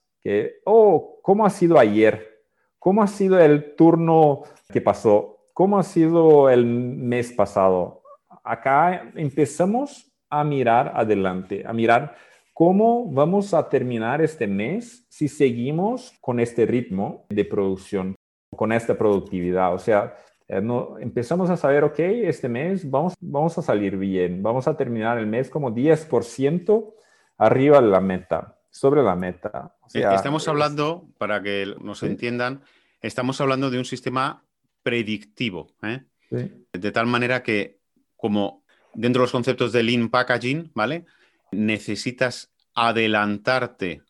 oh, 0.66 1.20
¿cómo 1.22 1.46
ha 1.46 1.50
sido 1.50 1.78
ayer? 1.78 2.44
¿Cómo 2.80 3.04
ha 3.04 3.08
sido 3.08 3.40
el 3.40 3.76
turno 3.76 4.44
que 4.72 4.82
pasó? 4.82 5.50
¿Cómo 5.54 5.80
ha 5.80 5.84
sido 5.84 6.50
el 6.50 6.66
mes 6.66 7.32
pasado? 7.32 8.02
Acá 8.44 9.12
empezamos 9.16 10.12
a 10.30 10.44
mirar 10.44 10.92
adelante, 10.96 11.64
a 11.66 11.74
mirar 11.74 12.16
cómo 12.54 13.12
vamos 13.12 13.54
a 13.54 13.68
terminar 13.70 14.22
este 14.22 14.48
mes 14.48 15.06
si 15.10 15.28
seguimos 15.28 16.14
con 16.22 16.40
este 16.40 16.66
ritmo 16.66 17.26
de 17.30 17.46
producción, 17.46 18.16
con 18.56 18.72
esta 18.72 18.98
productividad. 18.98 19.74
O 19.74 19.80
sea, 19.80 20.16
eh, 20.48 20.62
no, 20.62 20.98
empezamos 20.98 21.50
a 21.50 21.58
saber, 21.58 21.84
ok, 21.84 22.00
este 22.00 22.48
mes 22.48 22.90
vamos, 22.90 23.14
vamos 23.20 23.58
a 23.58 23.62
salir 23.62 23.98
bien, 23.98 24.42
vamos 24.42 24.68
a 24.68 24.78
terminar 24.78 25.18
el 25.18 25.28
mes 25.28 25.50
como 25.50 25.72
10% 25.72 26.94
arriba 27.38 27.82
de 27.82 27.88
la 27.88 28.02
meta 28.02 28.58
sobre 28.70 29.04
la 29.04 29.16
meta. 29.16 29.76
Estamos 29.94 30.48
hablando, 30.48 31.08
para 31.18 31.42
que 31.42 31.76
nos 31.82 32.04
entiendan, 32.04 32.62
estamos 33.02 33.40
hablando 33.42 33.70
de 33.70 33.78
un 33.78 33.86
sistema 33.86 34.44
predictivo, 34.84 35.74
¿eh? 35.84 36.04
de 36.30 36.92
tal 36.92 37.08
manera 37.08 37.44
que 37.44 37.80
como 38.16 38.64
dentro 38.94 39.22
de 39.22 39.26
los 39.26 39.32
conceptos 39.32 39.72
de 39.72 39.84
lean 39.84 40.10
packaging, 40.10 40.72
¿vale? 40.74 41.06
Necesitas 41.52 42.52
adelantarte 42.74 44.02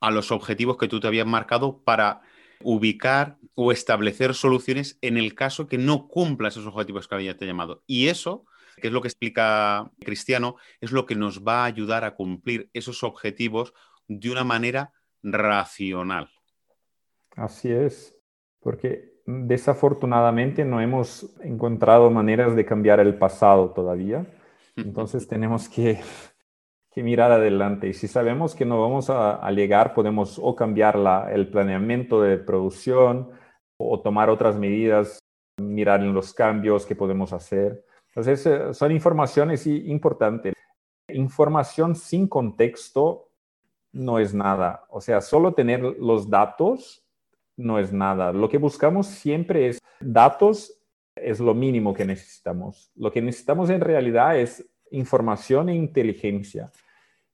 a 0.00 0.10
los 0.10 0.30
objetivos 0.30 0.76
que 0.76 0.88
tú 0.88 1.00
te 1.00 1.06
habías 1.06 1.26
marcado 1.26 1.82
para 1.82 2.22
ubicar 2.62 3.38
o 3.54 3.72
establecer 3.72 4.34
soluciones 4.34 4.98
en 5.00 5.16
el 5.16 5.34
caso 5.34 5.66
que 5.66 5.78
no 5.78 6.08
cumpla 6.08 6.48
esos 6.48 6.66
objetivos 6.66 7.08
que 7.08 7.14
había 7.14 7.36
te 7.36 7.46
llamado. 7.46 7.82
Y 7.86 8.08
eso, 8.08 8.44
que 8.76 8.88
es 8.88 8.92
lo 8.92 9.00
que 9.00 9.08
explica 9.08 9.90
Cristiano, 10.00 10.56
es 10.80 10.92
lo 10.92 11.06
que 11.06 11.14
nos 11.14 11.42
va 11.44 11.62
a 11.62 11.66
ayudar 11.66 12.04
a 12.04 12.14
cumplir 12.14 12.70
esos 12.74 13.02
objetivos 13.02 13.72
de 14.08 14.30
una 14.30 14.44
manera 14.44 14.92
racional. 15.26 16.28
Así 17.34 17.70
es, 17.70 18.16
porque 18.60 19.16
desafortunadamente 19.26 20.64
no 20.64 20.80
hemos 20.80 21.36
encontrado 21.40 22.10
maneras 22.10 22.54
de 22.54 22.64
cambiar 22.64 23.00
el 23.00 23.18
pasado 23.18 23.70
todavía. 23.70 24.26
Entonces 24.76 25.26
tenemos 25.26 25.68
que, 25.68 26.00
mirar 26.96 27.30
adelante. 27.30 27.88
Y 27.88 27.92
si 27.92 28.08
sabemos 28.08 28.54
que 28.54 28.64
no 28.64 28.80
vamos 28.80 29.10
a, 29.10 29.50
llegar, 29.50 29.92
podemos 29.92 30.40
o 30.42 30.56
cambiar 30.56 30.96
el 31.30 31.50
planeamiento 31.50 32.22
de 32.22 32.38
producción 32.38 33.32
o 33.76 34.00
tomar 34.00 34.30
otras 34.30 34.56
medidas, 34.56 35.18
mirar 35.60 36.00
en 36.00 36.14
los 36.14 36.32
cambios 36.32 36.86
que 36.86 36.96
podemos 36.96 37.34
hacer. 37.34 37.84
Entonces, 38.08 38.46
eh, 38.46 38.72
son 38.72 38.92
informaciones 38.92 39.66
importantes. 39.66 40.54
Información 41.08 41.94
sin 41.94 42.28
contexto 42.28 43.25
no 43.96 44.18
es 44.18 44.34
nada. 44.34 44.84
O 44.90 45.00
sea, 45.00 45.20
solo 45.20 45.54
tener 45.54 45.80
los 45.80 46.28
datos 46.28 47.02
no 47.56 47.78
es 47.78 47.92
nada. 47.92 48.32
Lo 48.32 48.48
que 48.48 48.58
buscamos 48.58 49.06
siempre 49.06 49.68
es 49.68 49.78
datos, 50.00 50.82
es 51.14 51.40
lo 51.40 51.54
mínimo 51.54 51.94
que 51.94 52.04
necesitamos. 52.04 52.90
Lo 52.94 53.10
que 53.10 53.22
necesitamos 53.22 53.70
en 53.70 53.80
realidad 53.80 54.38
es 54.38 54.64
información 54.90 55.70
e 55.70 55.74
inteligencia. 55.74 56.70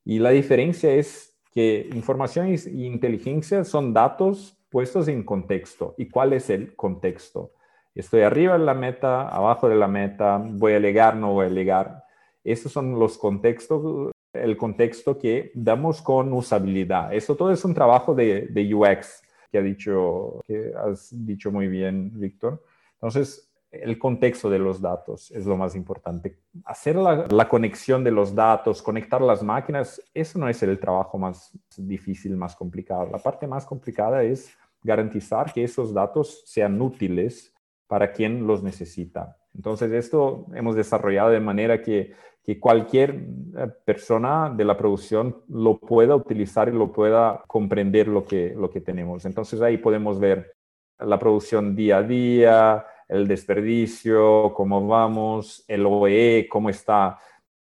Y 0.04 0.20
la 0.20 0.30
diferencia 0.30 0.92
es 0.92 1.36
que 1.52 1.88
información 1.92 2.46
e 2.46 2.70
inteligencia 2.70 3.64
son 3.64 3.92
datos 3.92 4.56
puestos 4.70 5.08
en 5.08 5.24
contexto. 5.24 5.94
¿Y 5.98 6.08
cuál 6.08 6.32
es 6.32 6.48
el 6.48 6.76
contexto? 6.76 7.52
Estoy 7.94 8.22
arriba 8.22 8.56
de 8.56 8.64
la 8.64 8.74
meta, 8.74 9.28
abajo 9.28 9.68
de 9.68 9.76
la 9.76 9.88
meta, 9.88 10.38
voy 10.38 10.74
a 10.74 10.78
llegar, 10.78 11.16
no 11.16 11.32
voy 11.32 11.46
a 11.46 11.50
llegar. 11.50 12.04
Esos 12.44 12.72
son 12.72 12.98
los 12.98 13.18
contextos, 13.18 14.12
el 14.32 14.56
contexto 14.56 15.18
que 15.18 15.50
damos 15.54 16.00
con 16.02 16.32
usabilidad. 16.32 17.12
Eso 17.12 17.36
todo 17.36 17.52
es 17.52 17.64
un 17.64 17.74
trabajo 17.74 18.14
de, 18.14 18.48
de 18.48 18.74
UX 18.74 19.22
que, 19.50 19.58
ha 19.58 19.62
dicho, 19.62 20.40
que 20.46 20.72
has 20.74 21.08
dicho 21.26 21.52
muy 21.52 21.68
bien, 21.68 22.10
Víctor. 22.18 22.62
Entonces, 22.94 23.52
el 23.72 23.98
contexto 23.98 24.50
de 24.50 24.58
los 24.58 24.80
datos 24.80 25.30
es 25.30 25.46
lo 25.46 25.56
más 25.56 25.74
importante. 25.74 26.38
Hacer 26.64 26.96
la, 26.96 27.48
conexión 27.48 28.04
de 28.04 28.10
los 28.10 28.34
datos, 28.34 28.82
conectar 28.82 29.22
las 29.22 29.42
máquinas, 29.42 30.00
eso 30.12 30.38
no 30.38 30.48
es 30.48 30.62
el 30.62 30.78
trabajo 30.78 31.18
más 31.18 31.50
difícil, 31.78 32.36
más 32.36 32.54
complicado. 32.54 33.08
La 33.10 33.18
parte 33.18 33.46
más 33.46 33.64
complicada 33.64 34.22
es 34.22 34.52
garantizar 34.82 35.52
que 35.52 35.64
esos 35.64 35.94
datos 35.94 36.42
sean 36.44 36.80
útiles 36.80 37.54
para 37.86 38.12
quien 38.12 38.46
los 38.46 38.62
necesita. 38.62 39.38
Entonces, 39.54 39.90
esto 39.92 40.46
hemos 40.54 40.76
desarrollado 40.76 41.30
de 41.30 41.40
manera 41.40 41.80
que 41.80 42.12
que 42.42 42.58
cualquier 42.58 43.10
eh, 43.56 43.68
persona 43.84 44.50
de 44.50 44.64
la 44.64 44.76
producción 44.76 45.42
lo 45.48 45.78
pueda 45.78 46.16
utilizar 46.16 46.68
y 46.68 46.72
lo 46.72 46.92
pueda 46.92 47.42
comprender 47.46 48.08
lo 48.08 48.24
que, 48.24 48.54
lo 48.56 48.70
que 48.70 48.80
tenemos. 48.80 49.24
Entonces 49.24 49.60
ahí 49.60 49.78
podemos 49.78 50.18
ver 50.18 50.54
la 50.98 51.18
producción 51.18 51.74
día 51.76 51.98
a 51.98 52.02
día, 52.02 52.86
el 53.08 53.28
desperdicio, 53.28 54.52
cómo 54.54 54.86
vamos, 54.86 55.64
el 55.68 55.86
OE, 55.86 56.48
cómo 56.50 56.70
está 56.70 57.18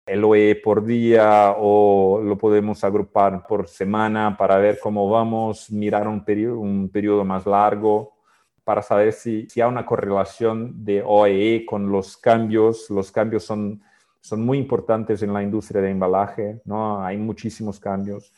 el 0.07 0.23
OE 0.25 0.57
por 0.57 0.85
día 0.85 1.55
o 1.57 2.21
lo 2.23 2.37
podemos 2.37 2.85
agrupar 2.85 3.47
por 3.47 3.69
semana 3.69 4.37
para 4.37 4.59
ver 4.59 4.79
cómo 4.81 5.09
vamos, 5.09 5.71
mirar 5.71 6.07
un 6.09 6.25
periodo, 6.25 6.59
un 6.59 6.91
periodo 6.91 7.25
más 7.25 7.47
largo 7.47 8.15
para 8.65 8.83
saber 8.83 9.13
si, 9.13 9.49
si 9.49 9.61
hay 9.61 9.69
una 9.69 9.87
correlación 9.87 10.85
de 10.85 11.03
OE 11.05 11.65
con 11.67 11.91
los 11.91 12.17
cambios. 12.17 12.89
Los 12.91 13.13
cambios 13.13 13.45
son 13.45 13.83
son 14.25 14.43
muy 14.43 14.57
importantes 14.57 15.23
en 15.23 15.35
la 15.35 15.43
industria 15.43 15.83
de 15.83 15.91
embalaje, 15.91 16.63
¿no? 16.65 17.05
Hay 17.05 17.19
muchísimos 17.19 17.79
cambios 17.79 18.33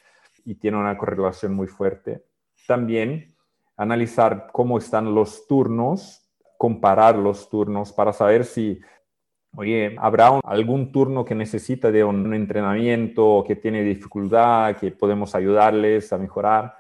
y 0.45 0.57
tiene 0.57 0.79
una 0.79 0.99
correlación 0.99 1.55
muy 1.55 1.69
fuerte. 1.69 2.25
También 2.67 3.37
analizar 3.77 4.49
cómo 4.53 4.79
están 4.79 5.15
los 5.15 5.47
turnos, 5.47 6.29
comparar 6.59 7.15
los 7.15 7.49
turnos 7.49 7.93
para 7.93 8.13
saber 8.13 8.45
si, 8.45 8.81
oye, 9.55 9.95
habrá 10.01 10.41
algún 10.43 10.91
turno 10.91 11.25
que 11.25 11.37
necesita 11.37 11.93
de 11.93 12.03
un 12.03 12.35
entrenamiento 12.35 13.25
o 13.25 13.45
que 13.45 13.55
tiene 13.55 13.85
dificultad, 13.85 14.75
que 14.75 14.91
podemos 14.91 15.37
ayudarles 15.37 16.13
a 16.13 16.19
mejorar. 16.19 16.75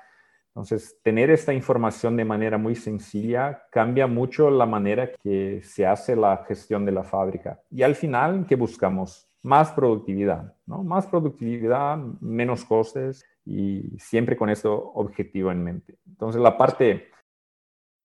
Entonces, 0.56 0.96
tener 1.02 1.28
esta 1.28 1.52
información 1.52 2.16
de 2.16 2.24
manera 2.24 2.56
muy 2.56 2.74
sencilla 2.74 3.64
cambia 3.70 4.06
mucho 4.06 4.48
la 4.48 4.64
manera 4.64 5.12
que 5.22 5.60
se 5.62 5.84
hace 5.84 6.16
la 6.16 6.46
gestión 6.48 6.86
de 6.86 6.92
la 6.92 7.04
fábrica. 7.04 7.60
Y 7.70 7.82
al 7.82 7.94
final, 7.94 8.46
¿qué 8.48 8.56
buscamos? 8.56 9.28
Más 9.42 9.70
productividad, 9.72 10.54
¿no? 10.64 10.82
Más 10.82 11.06
productividad, 11.08 11.98
menos 12.22 12.64
costes 12.64 13.22
y 13.44 13.82
siempre 13.98 14.34
con 14.34 14.48
ese 14.48 14.66
objetivo 14.66 15.52
en 15.52 15.62
mente. 15.62 15.98
Entonces, 16.06 16.40
la 16.40 16.56
parte... 16.56 17.10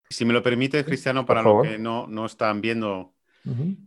Si 0.10 0.26
me 0.26 0.34
lo 0.34 0.44
permite, 0.44 0.84
Cristiano, 0.84 1.26
para 1.26 1.42
los 1.44 1.66
que 1.66 1.80
no, 1.80 2.06
no 2.08 2.26
están 2.26 2.60
viendo, 2.60 3.14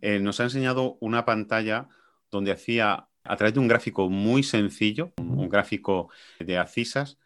eh, 0.00 0.20
nos 0.20 0.40
ha 0.40 0.44
enseñado 0.44 0.96
una 1.00 1.26
pantalla 1.26 1.88
donde 2.30 2.50
hacía, 2.50 3.08
a 3.24 3.36
través 3.36 3.52
de 3.52 3.60
un 3.60 3.68
gráfico 3.68 4.08
muy 4.08 4.42
sencillo, 4.42 5.12
un 5.18 5.50
gráfico 5.50 6.08
de 6.40 6.56
acisas, 6.56 7.18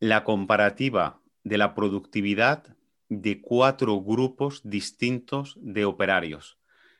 la 0.00 0.24
comparativa 0.24 1.20
de 1.44 1.58
la 1.58 1.74
productividad 1.74 2.76
de 3.10 3.40
cuatro 3.40 4.00
grupos 4.00 4.62
distintos 4.64 5.56
de 5.60 5.84
operarios 5.84 6.58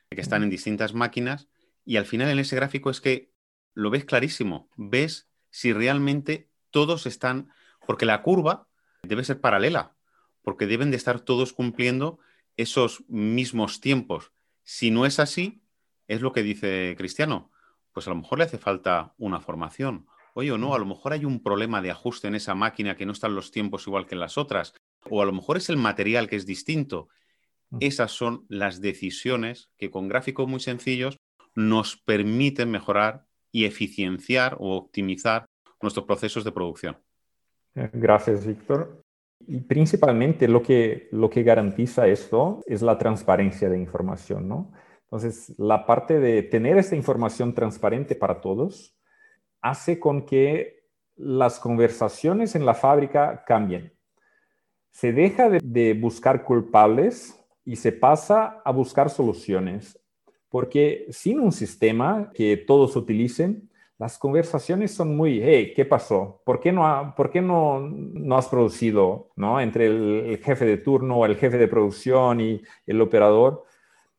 que 0.09 0.21
están 0.21 0.43
en 0.43 0.49
distintas 0.49 0.93
máquinas 0.93 1.47
y 1.83 1.97
al 1.97 2.05
final 2.05 2.29
en 2.29 2.39
ese 2.39 2.55
gráfico 2.55 2.89
es 2.89 3.01
que 3.01 3.31
lo 3.73 3.89
ves 3.89 4.05
clarísimo, 4.05 4.69
ves 4.75 5.29
si 5.49 5.73
realmente 5.73 6.49
todos 6.69 7.05
están, 7.05 7.49
porque 7.87 8.05
la 8.05 8.21
curva 8.21 8.67
debe 9.01 9.23
ser 9.23 9.41
paralela, 9.41 9.95
porque 10.43 10.67
deben 10.67 10.91
de 10.91 10.97
estar 10.97 11.21
todos 11.21 11.53
cumpliendo 11.53 12.19
esos 12.57 13.03
mismos 13.07 13.79
tiempos. 13.79 14.31
Si 14.63 14.91
no 14.91 15.05
es 15.05 15.19
así, 15.19 15.63
es 16.07 16.21
lo 16.21 16.33
que 16.33 16.43
dice 16.43 16.93
Cristiano, 16.97 17.51
pues 17.93 18.05
a 18.07 18.11
lo 18.11 18.17
mejor 18.17 18.37
le 18.37 18.43
hace 18.43 18.57
falta 18.57 19.15
una 19.17 19.39
formación 19.39 20.07
oye 20.33 20.51
o 20.51 20.57
no, 20.57 20.73
a 20.73 20.79
lo 20.79 20.85
mejor 20.85 21.13
hay 21.13 21.25
un 21.25 21.41
problema 21.41 21.81
de 21.81 21.91
ajuste 21.91 22.27
en 22.27 22.35
esa 22.35 22.55
máquina 22.55 22.95
que 22.95 23.05
no 23.05 23.11
están 23.11 23.35
los 23.35 23.51
tiempos 23.51 23.87
igual 23.87 24.05
que 24.05 24.15
en 24.15 24.21
las 24.21 24.37
otras, 24.37 24.73
o 25.09 25.21
a 25.21 25.25
lo 25.25 25.33
mejor 25.33 25.57
es 25.57 25.69
el 25.69 25.77
material 25.77 26.27
que 26.27 26.35
es 26.35 26.45
distinto. 26.45 27.09
Esas 27.79 28.11
son 28.11 28.45
las 28.49 28.81
decisiones 28.81 29.69
que 29.77 29.89
con 29.89 30.09
gráficos 30.09 30.47
muy 30.47 30.59
sencillos 30.59 31.17
nos 31.55 31.97
permiten 31.97 32.69
mejorar 32.69 33.25
y 33.51 33.65
eficienciar 33.65 34.57
o 34.59 34.75
optimizar 34.75 35.45
nuestros 35.81 36.05
procesos 36.05 36.43
de 36.43 36.51
producción. 36.51 36.97
Eh, 37.75 37.89
gracias, 37.93 38.45
Víctor. 38.45 39.01
Y 39.47 39.61
principalmente 39.61 40.47
lo 40.47 40.61
que, 40.61 41.09
lo 41.11 41.29
que 41.29 41.43
garantiza 41.43 42.07
esto 42.07 42.61
es 42.67 42.81
la 42.81 42.97
transparencia 42.97 43.69
de 43.69 43.79
información, 43.79 44.47
¿no? 44.47 44.71
Entonces, 45.05 45.53
la 45.57 45.85
parte 45.85 46.19
de 46.19 46.43
tener 46.43 46.77
esta 46.77 46.95
información 46.95 47.53
transparente 47.53 48.15
para 48.15 48.39
todos, 48.39 48.95
hace 49.61 49.99
con 49.99 50.25
que 50.25 50.81
las 51.15 51.59
conversaciones 51.59 52.55
en 52.55 52.65
la 52.65 52.73
fábrica 52.73 53.43
cambien. 53.45 53.93
Se 54.89 55.13
deja 55.13 55.49
de, 55.49 55.93
buscar 55.93 56.43
culpables 56.43 57.37
y 57.63 57.75
se 57.75 57.91
pasa 57.91 58.61
a 58.65 58.71
buscar 58.71 59.09
soluciones, 59.09 59.99
porque 60.49 61.05
sin 61.09 61.39
un 61.39 61.51
sistema 61.51 62.31
que 62.33 62.57
todos 62.57 62.95
utilicen, 62.95 63.69
las 63.97 64.17
conversaciones 64.17 64.91
son 64.91 65.15
muy, 65.15 65.39
hey, 65.43 65.73
¿qué 65.75 65.85
pasó? 65.85 66.41
¿Por 66.43 66.59
qué 66.59 66.71
no, 66.71 67.13
por 67.15 67.29
qué 67.29 67.39
no, 67.39 67.79
no 67.79 68.35
has 68.35 68.47
producido 68.47 69.29
¿no? 69.35 69.61
entre 69.61 69.85
el, 69.85 70.39
jefe 70.43 70.65
de 70.65 70.77
turno, 70.77 71.23
el 71.23 71.35
jefe 71.35 71.59
de 71.59 71.67
producción 71.67 72.41
y 72.41 72.61
el 72.87 72.99
operador? 72.99 73.63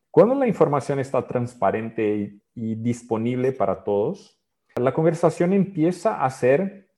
Cuando 0.09 0.35
la 0.35 0.47
información 0.47 0.99
está 0.99 1.27
transparente 1.27 2.39
y 2.55 2.75
disponible 2.75 3.51
para 3.51 3.83
todos, 3.83 4.39
la 4.75 4.93
conversación 4.93 5.53
empieza 5.53 6.23
a 6.23 6.29
ser, 6.29 6.89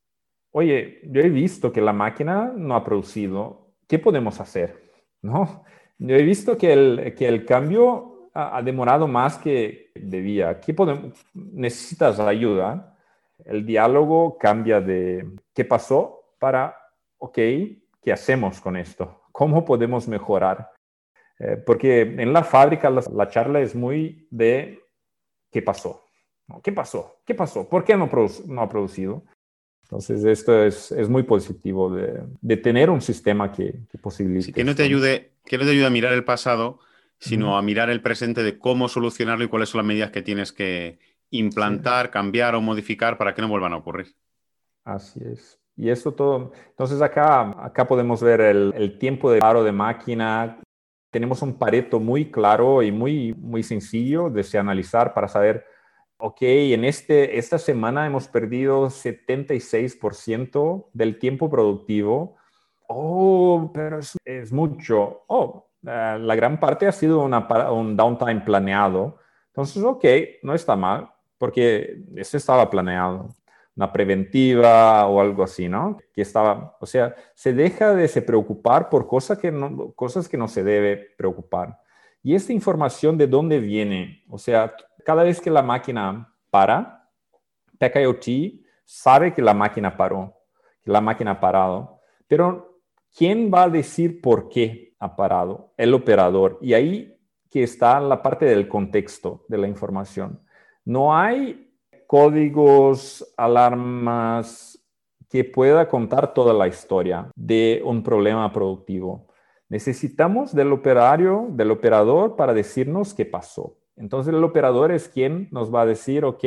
oye, 0.51 1.01
yo 1.03 1.21
he 1.21 1.29
visto 1.29 1.71
que 1.71 1.81
la 1.81 1.93
máquina 1.93 2.53
no 2.55 2.75
ha 2.75 2.83
producido, 2.83 3.73
¿qué 3.87 3.99
podemos 3.99 4.39
hacer? 4.39 4.91
¿No? 5.21 5.63
Yo 5.97 6.15
he 6.15 6.23
visto 6.23 6.57
que 6.57 6.73
el, 6.73 7.15
que 7.15 7.27
el 7.27 7.45
cambio 7.45 8.29
ha, 8.33 8.61
demorado 8.61 9.07
más 9.07 9.37
que 9.37 9.91
debía. 9.95 10.59
¿Qué 10.59 10.73
podemos? 10.73 11.25
¿Necesitas 11.33 12.19
ayuda? 12.19 12.97
El 13.43 13.65
diálogo 13.65 14.37
cambia 14.37 14.81
de 14.81 15.25
qué 15.53 15.65
pasó 15.65 16.33
para, 16.39 16.77
ok, 17.17 17.35
¿qué 18.01 18.11
hacemos 18.11 18.59
con 18.59 18.75
esto? 18.75 19.23
¿Cómo 19.31 19.63
podemos 19.63 20.07
mejorar? 20.07 20.69
Eh, 21.39 21.57
porque 21.65 22.01
en 22.01 22.31
la 22.33 22.43
fábrica 22.43 22.89
la 22.89 23.27
charla 23.29 23.59
es 23.61 23.75
muy 23.75 24.27
de 24.31 24.79
qué 25.51 25.61
pasó, 25.61 26.04
¿Qué 26.63 26.71
pasó? 26.71 27.17
¿Qué 27.25 27.35
pasó? 27.35 27.67
¿Por 27.67 27.83
qué 27.83 27.95
no, 27.97 28.05
ha 28.05 28.69
producido? 28.69 29.23
Entonces, 29.83 30.23
esto 30.25 30.63
es, 30.63 30.91
es 30.91 31.09
muy 31.09 31.23
positivo 31.23 31.93
de, 31.93 32.23
de, 32.41 32.57
tener 32.57 32.89
un 32.89 33.01
sistema 33.01 33.51
que, 33.51 33.81
que 33.89 33.97
posibilite. 33.97 34.45
Sí, 34.45 34.53
que, 34.53 34.63
no 34.63 34.75
te 34.75 34.83
ayude, 34.83 35.33
que 35.45 35.57
no 35.57 35.63
te 35.63 35.71
ayude 35.71 35.85
a 35.85 35.91
mirar 35.91 36.13
el 36.13 36.23
pasado, 36.23 36.79
sino 37.19 37.51
uh 37.51 37.55
-huh. 37.55 37.59
a 37.59 37.61
mirar 37.61 37.89
el 37.89 38.01
presente 38.01 38.43
de 38.43 38.57
cómo 38.57 38.87
solucionarlo 38.87 39.43
y 39.43 39.47
cuáles 39.47 39.69
son 39.69 39.79
las 39.79 39.87
medidas 39.87 40.11
que 40.11 40.21
tienes 40.21 40.51
que 40.51 40.99
implantar, 41.29 42.07
sí. 42.07 42.11
cambiar 42.11 42.55
o 42.55 42.61
modificar 42.61 43.17
para 43.17 43.33
que 43.33 43.41
no 43.41 43.47
vuelvan 43.47 43.73
a 43.73 43.77
ocurrir. 43.77 44.15
Así 44.83 45.19
es. 45.23 45.59
Y 45.77 45.89
esto 45.89 46.13
todo, 46.13 46.53
entonces 46.69 47.01
acá, 47.01 47.53
acá 47.63 47.87
podemos 47.87 48.21
ver 48.21 48.39
el, 48.39 48.73
el 48.77 48.97
tiempo 48.97 49.29
de 49.31 49.39
paro 49.39 49.63
de 49.63 49.71
máquina. 49.71 50.59
Tenemos 51.11 51.41
un 51.41 51.57
pareto 51.57 51.99
muy 51.99 52.31
claro 52.31 52.81
y 52.81 52.91
muy, 52.91 53.33
muy 53.33 53.61
sencillo 53.61 54.29
de 54.29 54.43
se 54.43 54.57
analizar 54.57 55.13
para 55.13 55.27
saber, 55.27 55.65
ok, 56.17 56.37
en 56.41 56.85
este, 56.85 57.37
esta 57.37 57.57
semana 57.57 58.05
hemos 58.05 58.27
perdido 58.27 58.87
76% 58.87 60.87
del 60.93 61.19
tiempo 61.19 61.49
productivo. 61.49 62.35
Oh, 62.87 63.71
pero 63.73 63.99
es, 63.99 64.15
es 64.25 64.51
mucho. 64.51 65.23
Oh, 65.27 65.67
uh, 65.83 66.19
la 66.19 66.35
gran 66.35 66.59
parte 66.59 66.87
ha 66.87 66.91
sido 66.91 67.23
una, 67.23 67.47
un 67.71 67.95
downtime 67.95 68.41
planeado. 68.41 69.19
Entonces, 69.47 69.83
ok, 69.83 70.05
no 70.43 70.53
está 70.53 70.75
mal, 70.75 71.11
porque 71.37 72.03
eso 72.15 72.37
estaba 72.37 72.69
planeado 72.69 73.29
una 73.75 73.91
preventiva 73.91 75.05
o 75.07 75.19
algo 75.19 75.43
así, 75.43 75.67
¿no? 75.67 75.97
Que 76.13 76.21
estaba, 76.21 76.77
o 76.79 76.85
sea, 76.85 77.15
se 77.33 77.53
deja 77.53 77.93
de 77.93 78.07
se 78.07 78.21
preocupar 78.21 78.89
por 78.89 79.07
cosas 79.07 79.37
que 79.37 79.51
no, 79.51 79.91
cosas 79.93 80.29
que 80.29 80.37
no 80.37 80.47
se 80.47 80.63
debe 80.63 80.95
preocupar. 81.17 81.79
Y 82.23 82.35
esta 82.35 82.53
información 82.53 83.17
de 83.17 83.27
dónde 83.27 83.59
viene, 83.59 84.23
o 84.29 84.37
sea, 84.37 84.73
cada 85.05 85.23
vez 85.23 85.39
que 85.39 85.51
la 85.51 85.61
máquina 85.61 86.33
para, 86.49 87.09
PKIoT 87.77 88.25
sabe 88.83 89.33
que 89.33 89.41
la 89.41 89.53
máquina 89.53 89.95
paró, 89.95 90.33
que 90.83 90.91
la 90.91 90.99
máquina 90.99 91.31
ha 91.31 91.39
parado, 91.39 92.01
pero 92.27 92.81
¿quién 93.15 93.51
va 93.53 93.63
a 93.63 93.69
decir 93.69 94.19
por 94.19 94.49
qué 94.49 94.95
ha 94.99 95.15
parado? 95.15 95.73
El 95.77 95.93
operador. 95.93 96.57
Y 96.61 96.73
ahí 96.73 97.17
que 97.49 97.63
está 97.63 97.99
la 97.99 98.21
parte 98.21 98.45
del 98.45 98.67
contexto 98.67 99.45
de 99.47 99.57
la 99.57 99.67
información. 99.67 100.41
No 100.83 101.15
hay 101.15 101.71
códigos, 102.07 103.33
alarmas, 103.37 104.83
que 105.29 105.43
pueda 105.43 105.87
contar 105.87 106.33
toda 106.33 106.53
la 106.53 106.67
historia 106.67 107.29
de 107.35 107.81
un 107.85 108.03
problema 108.03 108.51
productivo. 108.51 109.27
Necesitamos 109.69 110.53
del 110.53 110.71
operario, 110.71 111.47
del 111.51 111.71
operador 111.71 112.35
para 112.35 112.53
decirnos 112.53 113.13
qué 113.13 113.25
pasó. 113.25 113.77
Entonces 113.97 114.33
el 114.33 114.43
operador 114.43 114.91
es 114.91 115.07
quien 115.07 115.47
nos 115.51 115.73
va 115.73 115.81
a 115.81 115.85
decir, 115.85 116.25
ok, 116.25 116.43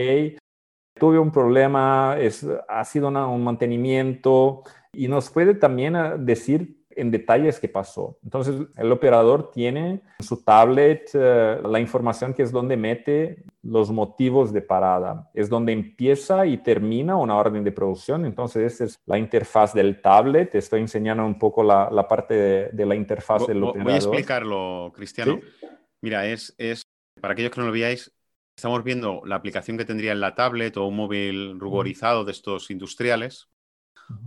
tuve 0.99 1.19
un 1.19 1.31
problema, 1.31 2.17
es, 2.19 2.47
ha 2.69 2.85
sido 2.85 3.09
una, 3.09 3.27
un 3.27 3.45
mantenimiento 3.45 4.63
y 4.93 5.09
nos 5.09 5.31
puede 5.31 5.55
también 5.55 5.97
ah, 5.97 6.17
decir 6.19 6.79
en 6.99 7.13
detalles 7.13 7.61
qué 7.61 7.69
pasó. 7.69 8.19
Entonces, 8.25 8.61
el 8.77 8.91
operador 8.91 9.53
tiene 9.53 10.03
en 10.19 10.25
su 10.25 10.43
tablet 10.43 11.09
uh, 11.15 11.67
la 11.69 11.79
información 11.79 12.35
que 12.35 12.43
es 12.43 12.51
donde 12.51 12.77
mete 12.77 13.45
los 13.63 13.93
motivos 13.93 14.53
de 14.53 14.63
parada. 14.63 15.31
Es 15.33 15.49
donde 15.49 15.73
empieza 15.73 16.45
y 16.45 16.59
termina 16.59 17.17
una 17.17 17.37
orden 17.37 17.63
de 17.63 17.71
producción. 17.71 18.27
Entonces, 18.27 18.73
esa 18.73 18.85
es 18.85 18.99
la 19.07 19.17
interfaz 19.17 19.75
del 19.75 20.01
tablet. 20.03 20.57
Estoy 20.57 20.81
enseñando 20.81 21.25
un 21.25 21.39
poco 21.39 21.63
la, 21.63 21.89
la 21.93 22.09
parte 22.09 22.35
de, 22.35 22.69
de, 22.73 22.87
la 22.87 22.97
interfaz 22.97 23.47
del 23.47 23.63
operador. 23.63 23.85
Voy 23.85 23.93
a 23.93 23.97
explicarlo, 23.97 24.93
Cristiano. 24.93 25.39
¿Sí? 25.41 25.67
Mira, 26.01 26.27
es, 26.27 26.53
es, 26.59 26.83
para 27.19 27.33
aquellos 27.33 27.51
que 27.53 27.61
no 27.61 27.67
lo 27.67 27.73
veáis, 27.73 28.13
estamos 28.57 28.83
viendo 28.85 29.23
la 29.25 29.37
aplicación 29.37 29.79
que 29.79 29.85
tendría 29.85 30.13
en 30.13 30.21
la 30.21 30.35
tablet 30.35 30.77
o 30.77 30.87
un 30.87 30.97
móvil 30.97 31.61
ruborizado 31.61 32.25
de 32.25 32.33
estos 32.33 32.71
industriales, 32.71 33.49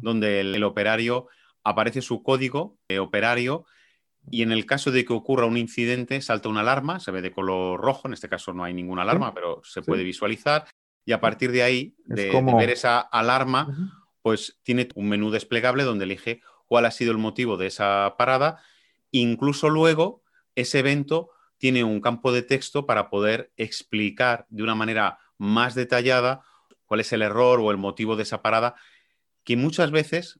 donde 0.01 0.41
el, 0.41 0.55
el 0.55 0.63
operario 0.63 1.27
aparece 1.63 2.01
su 2.01 2.23
código 2.23 2.77
de 2.87 2.99
operario 2.99 3.65
y 4.29 4.43
en 4.43 4.51
el 4.51 4.65
caso 4.65 4.91
de 4.91 5.03
que 5.03 5.13
ocurra 5.13 5.45
un 5.45 5.57
incidente 5.57 6.21
salta 6.21 6.49
una 6.49 6.61
alarma, 6.61 6.99
se 6.99 7.11
ve 7.11 7.21
de 7.21 7.31
color 7.31 7.79
rojo, 7.81 8.07
en 8.07 8.13
este 8.13 8.29
caso 8.29 8.53
no 8.53 8.63
hay 8.63 8.73
ninguna 8.73 9.01
alarma, 9.01 9.29
sí, 9.29 9.33
pero 9.35 9.61
se 9.63 9.81
puede 9.81 10.03
visualizar 10.03 10.67
y 11.05 11.13
a 11.13 11.21
partir 11.21 11.51
de 11.51 11.63
ahí, 11.63 11.95
de, 12.05 12.29
como... 12.29 12.51
de, 12.51 12.65
ver 12.65 12.69
esa 12.69 12.99
alarma, 12.99 13.67
uh 13.67 13.71
-huh. 13.71 13.91
pues 14.21 14.59
tiene 14.63 14.87
un 14.95 15.09
menú 15.09 15.31
desplegable 15.31 15.83
donde 15.83 16.05
elige 16.05 16.41
cuál 16.67 16.85
ha 16.85 16.91
sido 16.91 17.11
el 17.11 17.17
motivo 17.17 17.57
de 17.57 17.67
esa 17.67 18.15
parada. 18.17 18.61
Incluso 19.09 19.69
luego, 19.69 20.23
ese 20.55 20.79
evento 20.79 21.31
tiene 21.61 21.83
un 21.83 22.01
campo 22.01 22.31
de 22.31 22.41
texto 22.41 22.87
para 22.87 23.11
poder 23.11 23.51
explicar 23.55 24.47
de 24.49 24.63
una 24.63 24.73
manera 24.73 25.19
más 25.37 25.75
detallada 25.75 26.41
cuál 26.87 27.01
es 27.01 27.13
el 27.13 27.21
error 27.21 27.59
o 27.59 27.69
el 27.69 27.77
motivo 27.77 28.15
de 28.15 28.23
esa 28.23 28.41
parada, 28.41 28.73
que 29.43 29.57
muchas 29.57 29.91
veces 29.91 30.39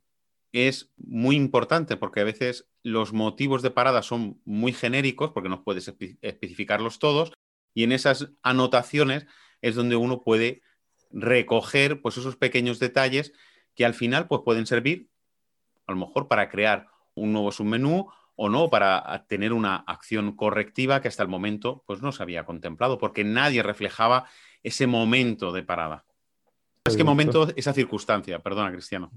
es 0.52 0.92
muy 0.98 1.36
importante 1.36 1.96
porque 1.96 2.22
a 2.22 2.24
veces 2.24 2.68
los 2.82 3.14
motivos 3.14 3.62
de 3.62 3.70
parada 3.70 4.02
son 4.02 4.42
muy 4.46 4.74
genéricos 4.74 5.30
porque 5.30 5.48
no 5.48 5.64
puedes 5.64 5.94
especificarlos 6.22 6.98
todos 6.98 7.34
y 7.76 7.84
en 7.84 7.92
esas 7.92 8.32
anotaciones 8.42 9.28
es 9.62 9.76
donde 9.76 9.98
uno 9.98 10.24
puede 10.24 10.64
recoger 11.12 12.02
pues 12.02 12.18
esos 12.18 12.36
pequeños 12.36 12.80
detalles 12.80 13.32
que 13.76 13.86
al 13.86 13.94
final 13.94 14.28
pues 14.28 14.42
pueden 14.44 14.66
servir 14.66 15.08
a 15.86 15.92
lo 15.92 16.00
mejor 16.00 16.28
para 16.28 16.50
crear 16.50 16.88
un 17.14 17.32
nuevo 17.32 17.52
submenú 17.52 18.10
o 18.44 18.50
no 18.50 18.72
para 18.72 19.24
tener 19.28 19.54
una 19.54 19.76
acción 19.76 20.36
correctiva 20.36 21.00
que 21.00 21.08
hasta 21.08 21.22
el 21.22 21.30
momento 21.30 21.84
pues 21.86 22.02
no 22.02 22.12
se 22.12 22.24
había 22.24 22.44
contemplado 22.44 22.98
porque 22.98 23.24
nadie 23.24 23.62
reflejaba 23.62 24.26
ese 24.64 24.88
momento 24.88 25.52
de 25.52 25.62
parada. 25.62 26.06
Es 26.86 26.98
que 26.98 27.04
momento, 27.04 27.50
esa 27.56 27.72
circunstancia, 27.72 28.40
perdona 28.40 28.72
Cristiano. 28.72 29.12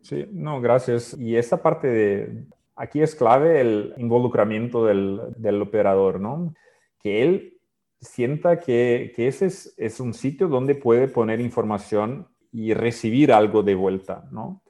Sí, 0.00 0.24
no, 0.32 0.62
gracias. 0.62 1.14
Y 1.18 1.36
esta 1.36 1.62
parte 1.62 1.86
de, 1.88 2.46
aquí 2.76 3.02
es 3.02 3.14
clave 3.14 3.60
el 3.60 3.92
involucramiento 3.98 4.86
del, 4.86 5.20
del 5.36 5.60
operador, 5.60 6.18
¿no? 6.18 6.54
Que 6.98 7.22
él 7.24 7.58
sienta 8.00 8.58
que, 8.58 9.12
que 9.14 9.28
ese 9.28 9.46
es, 9.46 9.74
es, 9.76 10.00
un 10.00 10.14
sitio 10.14 10.48
donde 10.48 10.74
puede 10.74 11.08
poner 11.08 11.42
información 11.42 12.28
y 12.50 12.72
recibir 12.72 13.34
algo 13.34 13.62
de 13.62 13.74
vuelta, 13.74 14.26
¿no? 14.32 14.62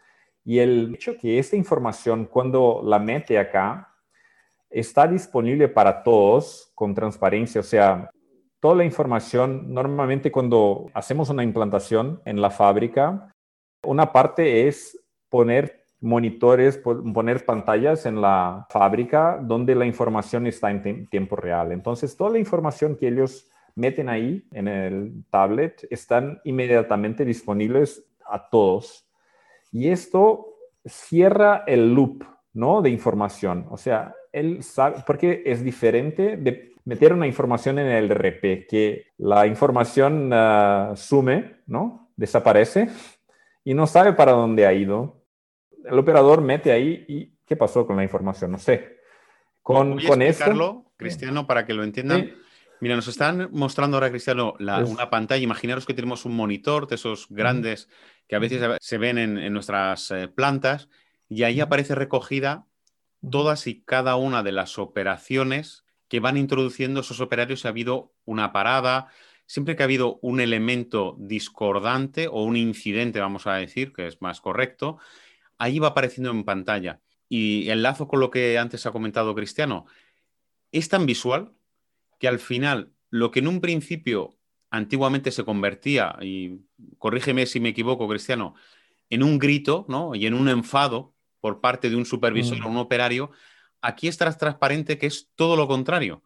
Y 0.47 0.61
el 0.61 0.95
hecho 0.95 1.19
que 1.19 1.41
esta 1.41 1.57
información, 1.57 2.27
cuando 2.27 2.81
la 2.85 3.01
mete 3.01 3.37
acá, 3.37 3.93
está 4.71 5.09
disponible 5.09 5.67
para 5.67 6.05
todos 6.05 6.71
con 6.77 6.95
transparencia, 6.95 7.61
o 7.61 7.65
sea, 7.65 8.09
toda 8.61 8.77
la 8.77 8.85
información, 8.85 9.75
normalmente 9.75 10.31
cuando 10.31 10.87
hacemos 10.95 11.31
una 11.31 11.43
implantación 11.43 12.23
en 12.25 12.41
la 12.41 12.51
fábrica, 12.51 13.35
una 13.83 14.13
parte 14.13 14.69
es 14.69 14.97
poner 15.29 15.85
monitores, 16.01 16.79
poner 16.79 17.45
pantallas 17.45 18.07
en 18.07 18.21
la 18.21 18.67
fábrica 18.71 19.41
donde 19.43 19.75
la 19.75 19.85
información 19.85 20.47
está 20.47 20.71
en 20.71 21.09
tiempo 21.09 21.35
real. 21.35 21.73
Entonces, 21.73 22.17
toda 22.17 22.31
la 22.31 22.39
información 22.39 22.97
que 22.97 23.09
ellos 23.09 23.49
meten 23.75 24.09
ahí 24.09 24.47
en 24.53 24.69
el 24.69 25.25
tablet 25.29 25.87
están 25.91 26.41
inmediatamente 26.45 27.25
disponibles 27.25 28.05
a 28.25 28.49
todos. 28.49 29.06
Y 29.77 29.91
esto 29.91 30.55
cierra 30.87 31.63
el 31.67 31.93
loop, 31.93 32.25
¿no? 32.55 32.81
De 32.81 32.89
información. 32.89 33.67
O 33.69 33.77
sea, 33.77 34.15
él 34.33 34.63
sabe, 34.63 35.05
porque 35.07 35.43
es 35.45 35.63
diferente 35.63 36.39
de 36.39 36.73
meter 36.87 37.13
una 37.13 37.27
información 37.27 37.79
en 37.79 37.89
el 37.89 38.09
RP, 38.09 38.67
que 38.67 39.09
la 39.19 39.47
información 39.47 40.33
uh, 40.33 40.97
sume, 40.97 41.57
¿no? 41.67 42.09
Desaparece 42.17 42.89
y 43.65 43.75
no 43.75 43.87
sabe 43.87 44.15
para 44.15 44.33
dónde 44.33 44.65
ha 44.65 44.73
ido. 44.73 45.23
El 45.85 45.99
operador 45.99 46.41
mete 46.41 46.73
ahí 46.73 47.05
y 47.07 47.37
¿qué 47.45 47.55
pasó 47.55 47.87
con 47.87 47.97
la 47.97 48.03
información? 48.03 48.53
No 48.53 48.59
sé. 48.59 48.97
Con, 49.61 49.97
Voy 49.97 50.07
a 50.07 50.09
con 50.09 50.23
explicarlo, 50.23 50.65
esto, 50.65 50.93
Cristiano, 50.97 51.47
para 51.47 51.67
que 51.67 51.75
lo 51.75 51.85
entiendan. 51.85 52.23
Sí. 52.23 52.33
Mira, 52.81 52.95
nos 52.95 53.09
están 53.09 53.49
mostrando 53.53 53.97
ahora, 53.97 54.11
Cristiano, 54.11 54.55
la, 54.59 54.85
una 54.85 55.09
pantalla. 55.09 55.43
Imaginaros 55.43 55.87
que 55.87 55.95
tenemos 55.95 56.25
un 56.25 56.37
monitor 56.37 56.87
de 56.87 56.97
esos 56.97 57.27
grandes 57.31 57.89
que 58.29 58.37
a 58.37 58.39
veces 58.39 58.63
se 58.81 58.99
ven 58.99 59.19
en, 59.19 59.39
en 59.39 59.53
nuestras 59.53 60.11
eh, 60.11 60.29
plantas 60.29 60.89
y 61.29 61.45
ahí 61.45 61.61
aparece 61.61 61.95
recogida 61.95 62.67
todas 63.31 63.67
y 63.67 63.83
cada 63.83 64.17
una 64.17 64.43
de 64.43 64.53
las 64.53 64.79
operaciones 64.79 65.85
que 66.09 66.21
van 66.21 66.37
introduciendo 66.37 67.01
esos 67.01 67.21
operarios. 67.21 67.61
Si 67.61 67.67
ha 67.69 67.71
habido 67.71 68.13
una 68.25 68.53
parada, 68.53 69.09
siempre 69.47 69.75
que 69.75 69.83
ha 69.83 69.85
habido 69.85 70.19
un 70.23 70.41
elemento 70.41 71.17
discordante 71.19 72.29
o 72.29 72.43
un 72.43 72.57
incidente, 72.57 73.21
vamos 73.21 73.47
a 73.47 73.55
decir, 73.55 73.93
que 73.93 74.07
es 74.07 74.21
más 74.21 74.41
correcto, 74.41 74.99
ahí 75.59 75.79
va 75.79 75.89
apareciendo 75.89 76.31
en 76.31 76.45
pantalla. 76.45 77.01
Y 77.29 77.71
enlazo 77.71 78.07
con 78.07 78.21
lo 78.21 78.31
que 78.31 78.59
antes 78.59 78.87
ha 78.87 78.93
comentado 78.93 79.35
Cristiano, 79.35 79.87
es 80.71 80.89
tan 80.89 81.07
visual 81.07 81.56
que 82.19 82.29
al 82.29 82.39
final 82.39 82.93
lo 83.11 83.31
que 83.31 83.41
en 83.41 83.49
un 83.49 83.61
principio 83.61 84.37
antiguamente 84.71 85.31
se 85.31 85.45
convertía, 85.45 86.17
y 86.21 86.61
corrígeme 86.99 87.47
si 87.47 87.61
me 87.61 87.71
equivoco, 87.71 88.09
Cristiano, 88.09 88.55
en 89.11 89.23
un 89.23 89.39
grito 89.39 89.87
¿no? 89.89 90.15
y 90.15 90.27
en 90.27 90.35
un 90.35 90.49
enfado 90.49 91.15
por 91.41 91.61
parte 91.61 91.91
de 91.91 91.97
un 91.97 92.05
supervisor 92.05 92.59
mm. 92.61 92.67
o 92.67 92.71
un 92.71 92.77
operario, 92.77 93.31
aquí 93.81 94.09
es 94.09 94.19
transparente 94.19 94.99
que 94.99 95.07
es 95.07 95.31
todo 95.35 95.57
lo 95.57 95.69
contrario, 95.69 96.23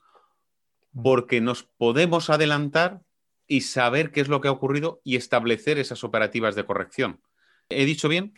mm. 0.93 1.03
porque 1.03 1.41
nos 1.41 1.65
podemos 1.65 2.31
adelantar 2.31 3.03
y 3.47 3.63
saber 3.63 4.13
qué 4.13 4.21
es 4.21 4.29
lo 4.29 4.41
que 4.41 4.49
ha 4.49 4.53
ocurrido 4.53 5.01
y 5.05 5.17
establecer 5.17 5.79
esas 5.79 6.05
operativas 6.05 6.55
de 6.55 6.65
corrección. 6.65 7.21
¿He 7.69 7.85
dicho 7.85 8.09
bien? 8.09 8.35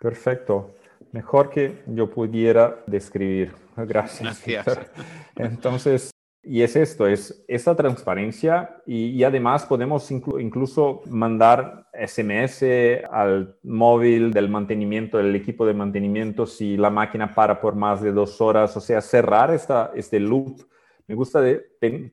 Perfecto. 0.00 0.74
Mejor 1.12 1.50
que 1.50 1.82
yo 1.86 2.10
pudiera 2.10 2.82
describir. 2.86 3.54
Gracias. 3.76 4.42
Gracias. 4.44 4.90
Entonces, 5.36 6.10
y 6.48 6.62
es 6.62 6.76
esto, 6.76 7.08
es 7.08 7.44
esta 7.48 7.74
transparencia 7.74 8.80
y, 8.86 9.24
además 9.24 9.66
podemos 9.66 10.08
incluso 10.12 11.02
mandar 11.10 11.88
SMS 11.92 12.62
al 13.10 13.58
móvil 13.64 14.32
del 14.32 14.48
mantenimiento, 14.48 15.18
del 15.18 15.34
equipo 15.34 15.66
de 15.66 15.74
mantenimiento 15.74 16.46
si 16.46 16.76
la 16.76 16.88
máquina 16.88 17.34
para 17.34 17.60
por 17.60 17.74
más 17.74 18.00
de 18.00 18.12
dos 18.12 18.40
horas, 18.40 18.76
o 18.76 18.80
sea, 18.80 19.00
cerrar 19.00 19.52
esta, 19.52 19.90
este 19.96 20.20
loop. 20.20 20.60
Me 21.08 21.16
gusta 21.16 21.42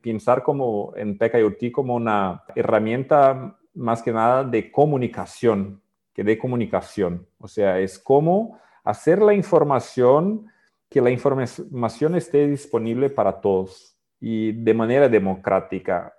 pensar 0.02 0.42
como 0.42 0.92
en 0.96 1.16
PKIoT 1.16 1.70
como 1.72 1.94
una 1.94 2.42
herramienta 2.56 3.56
más 3.74 4.02
que 4.02 4.12
nada 4.12 4.42
de 4.42 4.72
comunicación, 4.72 5.80
que 6.12 6.24
de 6.24 6.36
comunicación. 6.36 7.24
O 7.38 7.46
sea, 7.46 7.78
es 7.78 8.00
como 8.00 8.58
hacer 8.82 9.22
la 9.22 9.34
información, 9.34 10.46
que 10.88 11.00
la 11.00 11.10
información 11.10 12.16
esté 12.16 12.48
disponible 12.48 13.10
para 13.10 13.40
todos 13.40 13.93
y 14.26 14.52
de 14.52 14.72
manera 14.72 15.06
democrática, 15.06 16.14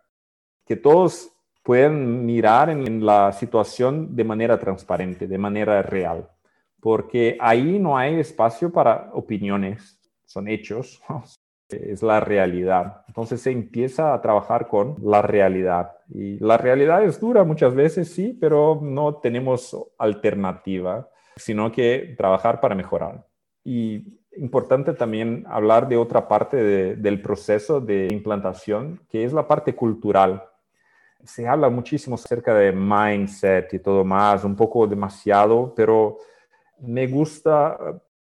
que 0.63 0.75
todos 0.75 1.31
puedan 1.63 2.23
mirar 2.23 2.69
en, 2.69 3.03
la 3.03 3.31
situación 3.31 4.15
de 4.15 4.23
manera 4.23 4.59
transparente, 4.59 5.25
de 5.27 5.37
manera 5.39 5.81
real, 5.81 6.29
porque 6.79 7.35
ahí 7.41 7.79
no 7.79 7.97
hay 7.97 8.19
espacio 8.19 8.71
para 8.71 9.09
opiniones, 9.13 9.99
son 10.23 10.47
hechos, 10.47 11.01
es 11.69 12.03
la 12.03 12.19
realidad. 12.19 13.01
Entonces 13.07 13.41
se 13.41 13.49
empieza 13.49 14.13
a 14.13 14.21
trabajar 14.21 14.67
con 14.67 14.97
la 15.01 15.23
realidad. 15.23 15.93
Y 16.07 16.37
la 16.37 16.57
realidad 16.59 17.03
es 17.03 17.19
dura 17.19 17.43
muchas 17.43 17.73
veces, 17.73 18.11
sí, 18.13 18.37
pero 18.39 18.79
no 18.83 19.15
tenemos 19.15 19.75
alternativa, 19.97 21.09
sino 21.37 21.71
que 21.71 22.13
trabajar 22.15 22.61
para 22.61 22.75
mejorar. 22.75 23.25
Y 23.63 24.19
importante 24.37 24.93
también 24.93 25.45
hablar 25.47 25.87
de 25.87 25.97
otra 25.97 26.27
parte 26.27 26.57
del 26.95 27.21
proceso 27.21 27.79
de 27.79 28.07
implantación, 28.11 28.99
que 29.09 29.23
es 29.23 29.33
la 29.33 29.47
parte 29.47 29.75
cultural. 29.75 30.43
Se 31.23 31.47
habla 31.47 31.69
muchísimo 31.69 32.15
acerca 32.15 32.53
de 32.53 32.71
mindset 32.71 33.73
y 33.73 33.79
todo 33.79 34.03
más, 34.03 34.43
un 34.43 34.55
poco 34.55 34.85
demasiado, 34.87 35.73
pero 35.75 36.17
me 36.79 37.07
gusta, 37.07 37.77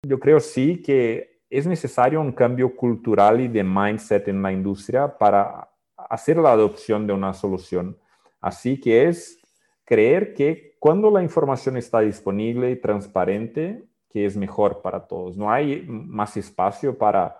yo 0.02 0.20
creo 0.20 0.40
sí 0.40 0.82
que 0.82 1.40
es 1.48 1.66
necesario 1.66 2.20
un 2.20 2.32
cambio 2.32 2.74
cultural 2.76 3.40
y 3.40 3.48
de 3.48 3.64
mindset 3.64 4.28
en 4.28 4.42
la 4.42 4.52
industria 4.52 5.16
para 5.16 5.68
hacer 5.96 6.36
la 6.36 6.52
adopción 6.52 7.06
de 7.06 7.12
una 7.12 7.32
solución. 7.32 7.96
Así 8.40 8.78
que 8.80 9.08
es 9.08 9.40
creer 9.84 10.34
que 10.34 10.76
cuando 10.78 11.10
la 11.10 11.22
información 11.22 11.76
está 11.76 12.00
disponible 12.00 12.70
y 12.70 12.76
transparente, 12.76 13.84
es 14.24 14.36
mejor 14.36 14.82
para 14.82 15.06
todos. 15.06 15.36
No 15.36 15.50
hay 15.50 15.84
más 15.86 16.36
espacio 16.36 16.96
para, 16.96 17.36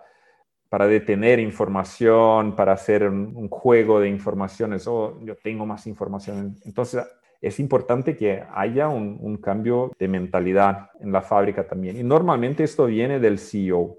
para 0.69 0.87
detener 0.87 1.39
información, 1.39 2.55
para 2.55 2.73
hacer 2.73 3.07
un, 3.07 3.49
juego 3.49 3.99
de 3.99 4.09
informaciones, 4.09 4.87
oh, 4.87 5.19
yo 5.23 5.35
tengo 5.35 5.65
más 5.65 5.87
información. 5.87 6.55
Entonces, 6.65 7.03
es 7.41 7.59
importante 7.59 8.15
que 8.15 8.43
haya 8.53 8.89
un, 8.89 9.37
cambio 9.37 9.91
de 9.97 10.07
mentalidad 10.07 10.89
en 10.99 11.11
la 11.11 11.21
fábrica 11.21 11.67
también. 11.67 11.97
Y 11.97 12.03
normalmente 12.03 12.63
esto 12.63 12.85
viene 12.87 13.19
del 13.19 13.39
CEO, 13.39 13.97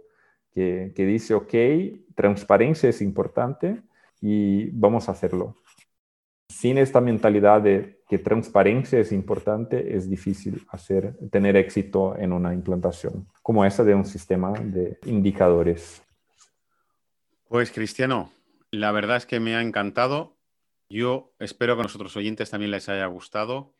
que, 0.52 0.92
que 0.94 1.06
dice, 1.06 1.34
ok, 1.34 1.54
transparencia 2.14 2.88
es 2.88 3.00
importante 3.00 3.80
y 4.20 4.70
vamos 4.70 5.08
a 5.08 5.12
hacerlo 5.12 5.56
sin 6.48 6.78
esta 6.78 7.00
mentalidad 7.00 7.62
de 7.62 7.97
que 8.08 8.18
transparencia 8.18 8.98
es 8.98 9.12
importante, 9.12 9.96
es 9.96 10.08
difícil 10.08 10.66
hacer, 10.70 11.14
tener 11.30 11.56
éxito 11.56 12.16
en 12.16 12.32
una 12.32 12.54
implantación 12.54 13.28
como 13.42 13.64
esa 13.64 13.84
de 13.84 13.94
un 13.94 14.06
sistema 14.06 14.52
de 14.52 14.98
indicadores. 15.04 16.02
Pues 17.48 17.70
Cristiano, 17.70 18.32
la 18.70 18.92
verdad 18.92 19.18
es 19.18 19.26
que 19.26 19.40
me 19.40 19.54
ha 19.54 19.60
encantado. 19.60 20.36
Yo 20.88 21.32
espero 21.38 21.74
que 21.74 21.80
a 21.80 21.84
nosotros 21.84 22.16
oyentes 22.16 22.50
también 22.50 22.70
les 22.70 22.88
haya 22.88 23.06
gustado. 23.06 23.74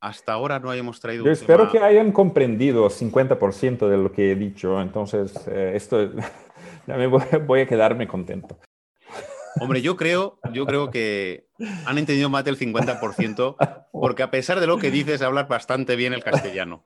Hasta 0.00 0.32
ahora 0.32 0.60
no 0.60 0.70
hayamos 0.70 1.00
traído... 1.00 1.24
Yo 1.24 1.32
espero 1.32 1.70
que 1.70 1.80
hayan 1.80 2.12
comprendido 2.12 2.88
50% 2.88 3.88
de 3.88 3.96
lo 3.96 4.12
que 4.12 4.30
he 4.30 4.34
dicho, 4.36 4.80
entonces 4.80 5.34
eh, 5.48 5.72
esto 5.74 6.10
voy 7.46 7.60
a 7.60 7.66
quedarme 7.66 8.06
contento. 8.06 8.56
Hombre, 9.60 9.80
yo 9.80 9.96
creo, 9.96 10.38
yo 10.52 10.66
creo 10.66 10.90
que 10.90 11.46
han 11.86 11.98
entendido 11.98 12.28
más 12.28 12.44
del 12.44 12.58
50%, 12.58 13.88
porque 13.92 14.22
a 14.22 14.30
pesar 14.30 14.60
de 14.60 14.66
lo 14.66 14.78
que 14.78 14.90
dices, 14.90 15.22
hablas 15.22 15.48
bastante 15.48 15.96
bien 15.96 16.12
el 16.12 16.22
castellano. 16.22 16.84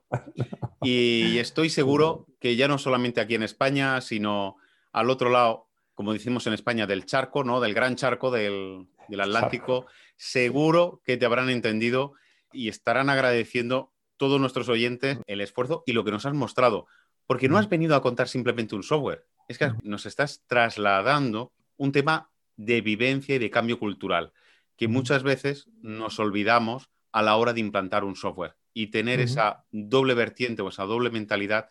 Y 0.82 1.38
estoy 1.38 1.68
seguro 1.68 2.26
que 2.38 2.56
ya 2.56 2.68
no 2.68 2.78
solamente 2.78 3.20
aquí 3.20 3.34
en 3.34 3.42
España, 3.42 4.00
sino 4.00 4.56
al 4.92 5.10
otro 5.10 5.30
lado, 5.30 5.68
como 5.94 6.12
decimos 6.12 6.46
en 6.46 6.52
España, 6.52 6.86
del 6.86 7.06
charco, 7.06 7.44
¿no? 7.44 7.60
Del 7.60 7.74
gran 7.74 7.96
charco 7.96 8.30
del, 8.30 8.86
Atlántico, 9.18 9.86
seguro 10.16 11.02
que 11.04 11.16
te 11.16 11.26
habrán 11.26 11.50
entendido 11.50 12.12
y 12.52 12.68
estarán 12.68 13.10
agradeciendo 13.10 13.92
todos 14.16 14.40
nuestros 14.40 14.68
oyentes 14.68 15.18
el 15.26 15.40
esfuerzo 15.40 15.82
y 15.86 15.92
lo 15.92 16.04
que 16.04 16.12
nos 16.12 16.26
has 16.26 16.34
mostrado. 16.34 16.86
Porque 17.26 17.48
no 17.48 17.58
has 17.58 17.68
venido 17.68 17.96
a 17.96 18.02
contar 18.02 18.28
simplemente 18.28 18.74
un 18.74 18.82
software, 18.82 19.26
es 19.48 19.58
que 19.58 19.72
nos 19.82 20.06
estás 20.06 20.42
trasladando 20.46 21.52
un 21.76 21.92
tema 21.92 22.30
de 22.60 22.82
vivencia 22.82 23.36
y 23.36 23.38
de 23.38 23.50
cambio 23.50 23.78
cultural, 23.78 24.32
que 24.76 24.86
muchas 24.86 25.22
veces 25.22 25.68
nos 25.80 26.18
olvidamos 26.18 26.90
a 27.10 27.22
la 27.22 27.36
hora 27.36 27.54
de 27.54 27.60
implantar 27.60 28.04
un 28.04 28.16
software 28.16 28.54
y 28.74 28.88
tener 28.88 29.18
esa 29.18 29.64
doble 29.70 30.12
vertiente 30.12 30.60
o 30.60 30.68
esa 30.68 30.84
doble 30.84 31.10
mentalidad. 31.10 31.70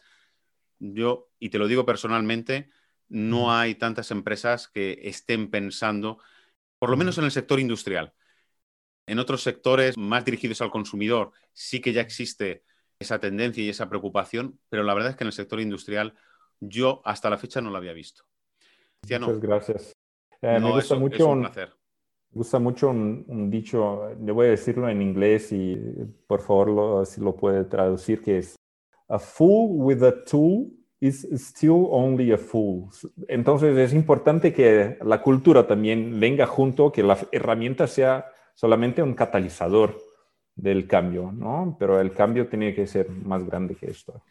Yo, 0.80 1.30
y 1.38 1.50
te 1.50 1.60
lo 1.60 1.68
digo 1.68 1.86
personalmente, 1.86 2.72
no 3.08 3.54
hay 3.54 3.76
tantas 3.76 4.10
empresas 4.10 4.68
que 4.68 5.00
estén 5.04 5.52
pensando, 5.52 6.18
por 6.80 6.90
lo 6.90 6.98
menos 6.98 7.20
en 7.20 7.26
el 7.26 7.32
sector 7.32 7.60
industrial. 7.60 8.14
En 9.06 9.20
otros 9.20 9.44
sectores 9.44 9.96
más 9.96 10.26
dirigidos 10.26 10.62
al 10.62 10.72
consumidor 10.72 11.32
sí 11.54 11.82
que 11.82 11.94
ya 11.94 12.02
existe 12.02 12.64
esa 12.98 13.20
tendencia 13.20 13.64
y 13.64 13.70
esa 13.70 13.90
preocupación, 13.90 14.60
pero 14.70 14.84
la 14.84 14.96
verdad 14.96 15.12
es 15.12 15.16
que 15.16 15.24
en 15.24 15.28
el 15.28 15.34
sector 15.34 15.62
industrial 15.62 16.16
yo 16.60 17.04
hasta 17.06 17.30
la 17.30 17.38
fecha 17.38 17.62
no 17.62 17.70
lo 17.70 17.78
había 17.78 17.94
visto. 17.94 18.24
Muchas 19.04 19.40
gracias. 19.40 19.99
Eh, 20.42 20.60
me 20.60 20.72
gusta 20.72 20.96
mucho 20.96 21.30
un, 21.30 21.48
gusta 22.32 22.60
mucho 22.60 22.90
un, 22.90 23.50
dicho, 23.50 24.10
le 24.22 24.32
voy 24.32 24.48
a 24.48 24.52
decirlo 24.52 24.88
en 24.90 25.02
inglés 25.02 25.52
y 25.52 25.76
por 26.28 26.42
favor 26.42 27.06
si 27.06 27.22
lo 27.22 27.36
puede 27.36 27.66
traducir, 27.66 28.22
que 28.22 28.40
es 28.40 28.56
A 29.08 29.18
fool 29.18 29.72
with 29.72 30.04
a 30.04 30.24
tool 30.24 30.72
is 31.00 31.28
still 31.34 31.88
only 31.90 32.32
a 32.32 32.38
fool. 32.38 32.90
Entonces 33.28 33.78
es 33.78 33.94
importante 33.94 34.54
que 34.54 34.98
la 35.02 35.22
cultura 35.22 35.66
también 35.66 36.20
venga 36.20 36.46
junto, 36.46 36.92
que 36.92 37.04
la 37.04 37.18
herramienta 37.32 37.88
sea 37.88 38.32
solamente 38.54 39.02
un 39.02 39.16
catalizador 39.16 39.98
del 40.56 40.88
cambio, 40.88 41.32
¿no? 41.32 41.76
Pero 41.80 42.00
el 42.00 42.14
cambio 42.14 42.48
tiene 42.48 42.76
que 42.76 42.86
ser 42.86 43.10
más 43.10 43.44
grande 43.46 43.76
que 43.76 43.88
esto. 43.88 44.22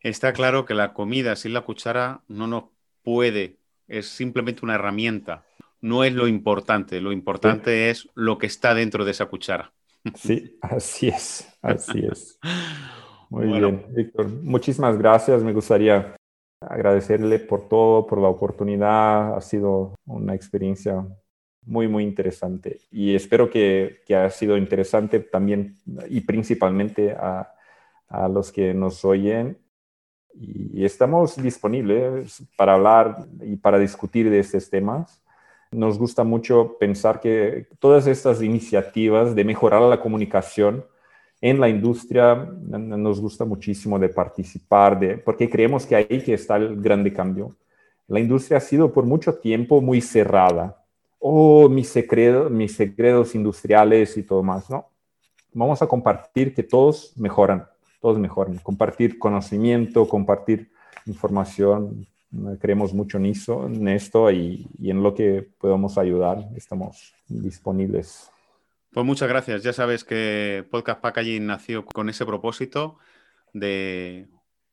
Está 0.00 0.32
claro 0.34 0.66
que 0.66 0.74
la 0.74 0.92
comida 0.92 1.34
sin 1.34 1.54
la 1.54 1.62
cuchara 1.62 2.22
no 2.28 2.46
nos 2.46 2.64
puede 3.02 3.56
es 3.88 4.08
simplemente 4.08 4.64
una 4.64 4.74
herramienta, 4.74 5.44
no 5.80 6.04
es 6.04 6.14
lo 6.14 6.26
importante, 6.28 7.00
lo 7.00 7.12
importante 7.12 7.90
es 7.90 8.08
lo 8.14 8.38
que 8.38 8.46
está 8.46 8.74
dentro 8.74 9.04
de 9.04 9.10
esa 9.10 9.26
cuchara. 9.26 9.72
Sí, 10.14 10.58
así 10.60 11.08
es, 11.08 11.48
así 11.62 12.06
es. 12.10 12.38
Muy 13.30 13.46
bien, 13.46 13.84
Víctor. 13.90 14.28
Muchísimas 14.28 14.96
gracias. 14.98 15.42
Me 15.42 15.52
gustaría 15.52 16.16
agradecerle 16.60 17.38
por 17.38 17.68
todo, 17.68 18.06
por 18.06 18.18
la 18.18 18.28
oportunidad. 18.28 19.36
Ha 19.36 19.40
sido 19.40 19.94
una 20.06 20.34
experiencia 20.34 21.06
muy, 21.62 21.88
muy 21.88 22.04
interesante. 22.04 22.80
Y 22.90 23.14
espero 23.14 23.50
que, 23.50 24.02
que 24.06 24.16
haya 24.16 24.30
sido 24.30 24.56
interesante 24.56 25.20
también 25.20 25.76
y 26.08 26.20
principalmente 26.20 27.12
a, 27.12 27.52
a 28.08 28.28
los 28.28 28.52
que 28.52 28.74
nos 28.74 29.04
oyen 29.04 29.58
y 30.40 30.84
estamos 30.84 31.40
disponibles 31.40 32.42
para 32.56 32.74
hablar 32.74 33.26
y 33.42 33.56
para 33.56 33.78
discutir 33.78 34.28
de 34.30 34.40
estos 34.40 34.68
temas. 34.68 35.22
Nos 35.70 35.98
gusta 35.98 36.24
mucho 36.24 36.76
pensar 36.78 37.20
que 37.20 37.68
todas 37.78 38.06
estas 38.06 38.42
iniciativas 38.42 39.34
de 39.34 39.44
mejorar 39.44 39.82
la 39.82 40.00
comunicación 40.00 40.84
en 41.40 41.60
la 41.60 41.68
industria 41.68 42.34
nos 42.34 43.20
gusta 43.20 43.44
muchísimo 43.44 43.98
de 43.98 44.08
participar, 44.08 44.98
de, 44.98 45.18
porque 45.18 45.50
creemos 45.50 45.84
que 45.84 45.96
ahí 45.96 46.22
que 46.22 46.34
está 46.34 46.56
el 46.56 46.80
grande 46.80 47.12
cambio. 47.12 47.54
La 48.06 48.20
industria 48.20 48.58
ha 48.58 48.60
sido 48.60 48.92
por 48.92 49.04
mucho 49.04 49.34
tiempo 49.34 49.80
muy 49.80 50.00
cerrada. 50.00 50.82
Oh, 51.18 51.68
mis 51.68 51.88
secretos, 51.88 52.50
mis 52.50 52.74
secretos 52.74 53.34
industriales 53.34 54.16
y 54.16 54.22
todo 54.22 54.42
más, 54.42 54.70
¿no? 54.70 54.88
Vamos 55.52 55.80
a 55.82 55.86
compartir 55.86 56.54
que 56.54 56.62
todos 56.62 57.12
mejoran 57.16 57.66
todos 58.04 58.18
mejoran. 58.18 58.58
Compartir 58.58 59.18
conocimiento, 59.18 60.06
compartir 60.06 60.70
información. 61.06 62.06
Creemos 62.60 62.92
mucho 62.92 63.16
en, 63.16 63.24
eso, 63.24 63.66
en 63.66 63.88
esto 63.88 64.30
y, 64.30 64.68
en 64.82 65.02
lo 65.02 65.14
que 65.14 65.48
podemos 65.56 65.96
ayudar. 65.96 66.46
Estamos 66.54 67.14
disponibles. 67.28 68.30
Pues 68.92 69.06
muchas 69.06 69.26
gracias. 69.26 69.62
Ya 69.62 69.72
sabes 69.72 70.04
que 70.04 70.66
Podcast 70.70 71.00
Packaging 71.00 71.46
nació 71.46 71.86
con 71.86 72.10
ese 72.10 72.26
propósito 72.26 72.98
de 73.54 74.28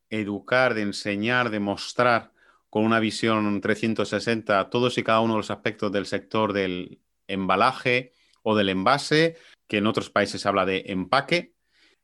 educar, 0.10 0.74
de 0.74 0.82
enseñar, 0.82 1.52
de 1.52 1.62
mostrar 1.62 2.34
con 2.70 2.84
una 2.84 3.00
visión 3.00 3.62
360 3.62 4.70
todos 4.70 4.98
y 4.98 5.04
cada 5.04 5.22
uno 5.22 5.36
de 5.36 5.40
los 5.40 5.52
aspectos 5.52 5.90
del 5.90 6.06
sector 6.06 6.52
del 6.52 7.00
embalaje 7.28 8.12
o 8.44 8.58
del 8.58 8.68
envase, 8.68 9.38
que 9.70 9.78
en 9.78 9.88
otros 9.88 10.10
países 10.10 10.42
se 10.42 10.50
habla 10.50 10.66
de 10.66 10.84
empaque. 10.88 11.54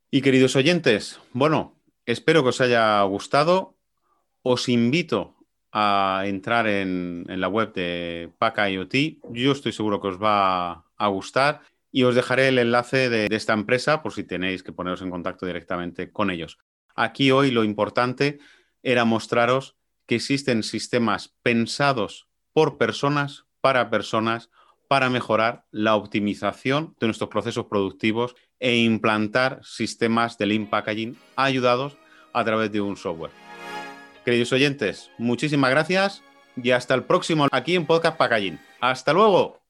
Y 0.09 0.21
queridos 0.21 0.55
oyentes, 0.55 1.19
bueno, 1.33 1.75
espero 2.05 2.41
que 2.41 2.49
os 2.49 2.61
haya 2.61 3.01
gustado. 3.03 3.75
Os 4.41 4.69
invito 4.69 5.35
a 5.73 6.23
entrar 6.25 6.65
en, 6.65 7.25
la 7.27 7.49
web 7.49 7.73
de 7.73 8.31
Paca 8.37 8.69
IoT. 8.69 9.19
Yo 9.31 9.51
estoy 9.51 9.73
seguro 9.73 9.99
que 9.99 10.07
os 10.07 10.23
va 10.23 10.85
a 10.95 11.07
gustar 11.07 11.61
y 11.91 12.03
os 12.03 12.15
dejaré 12.15 12.47
el 12.47 12.57
enlace 12.57 13.09
de, 13.09 13.27
de 13.27 13.35
esta 13.35 13.51
empresa 13.51 14.01
por 14.01 14.13
si 14.13 14.23
tenéis 14.23 14.63
que 14.63 14.71
poneros 14.71 15.01
en 15.01 15.09
contacto 15.09 15.45
directamente 15.45 16.09
con 16.09 16.31
ellos. 16.31 16.57
Aquí 16.95 17.31
hoy 17.31 17.51
lo 17.51 17.65
importante 17.65 18.39
era 18.83 19.03
mostraros 19.03 19.75
que 20.05 20.15
existen 20.15 20.63
sistemas 20.63 21.35
pensados 21.43 22.29
por 22.53 22.77
personas, 22.77 23.45
para 23.59 23.89
personas, 23.89 24.49
para 24.87 25.09
mejorar 25.09 25.65
la 25.71 25.95
optimización 25.95 26.95
de 27.01 27.07
nuestros 27.07 27.29
procesos 27.29 27.65
productivos 27.65 28.35
e 28.59 28.77
implantar 28.77 29.59
sistemas 29.63 30.37
de 30.37 30.45
Lean 30.47 30.69
Packaging 30.69 31.17
ayudados 31.35 31.97
a 32.33 32.43
través 32.43 32.71
de 32.71 32.81
un 32.81 32.97
software. 32.97 33.31
Queridos 34.25 34.51
oyentes, 34.51 35.09
muchísimas 35.17 35.69
gracias 35.69 36.23
y 36.55 36.71
hasta 36.71 36.93
el 36.93 37.03
próximo 37.03 37.47
aquí 37.51 37.75
en 37.75 37.85
Podcast 37.85 38.17
Packaging. 38.17 38.59
¡Hasta 38.79 39.13
luego! 39.13 39.66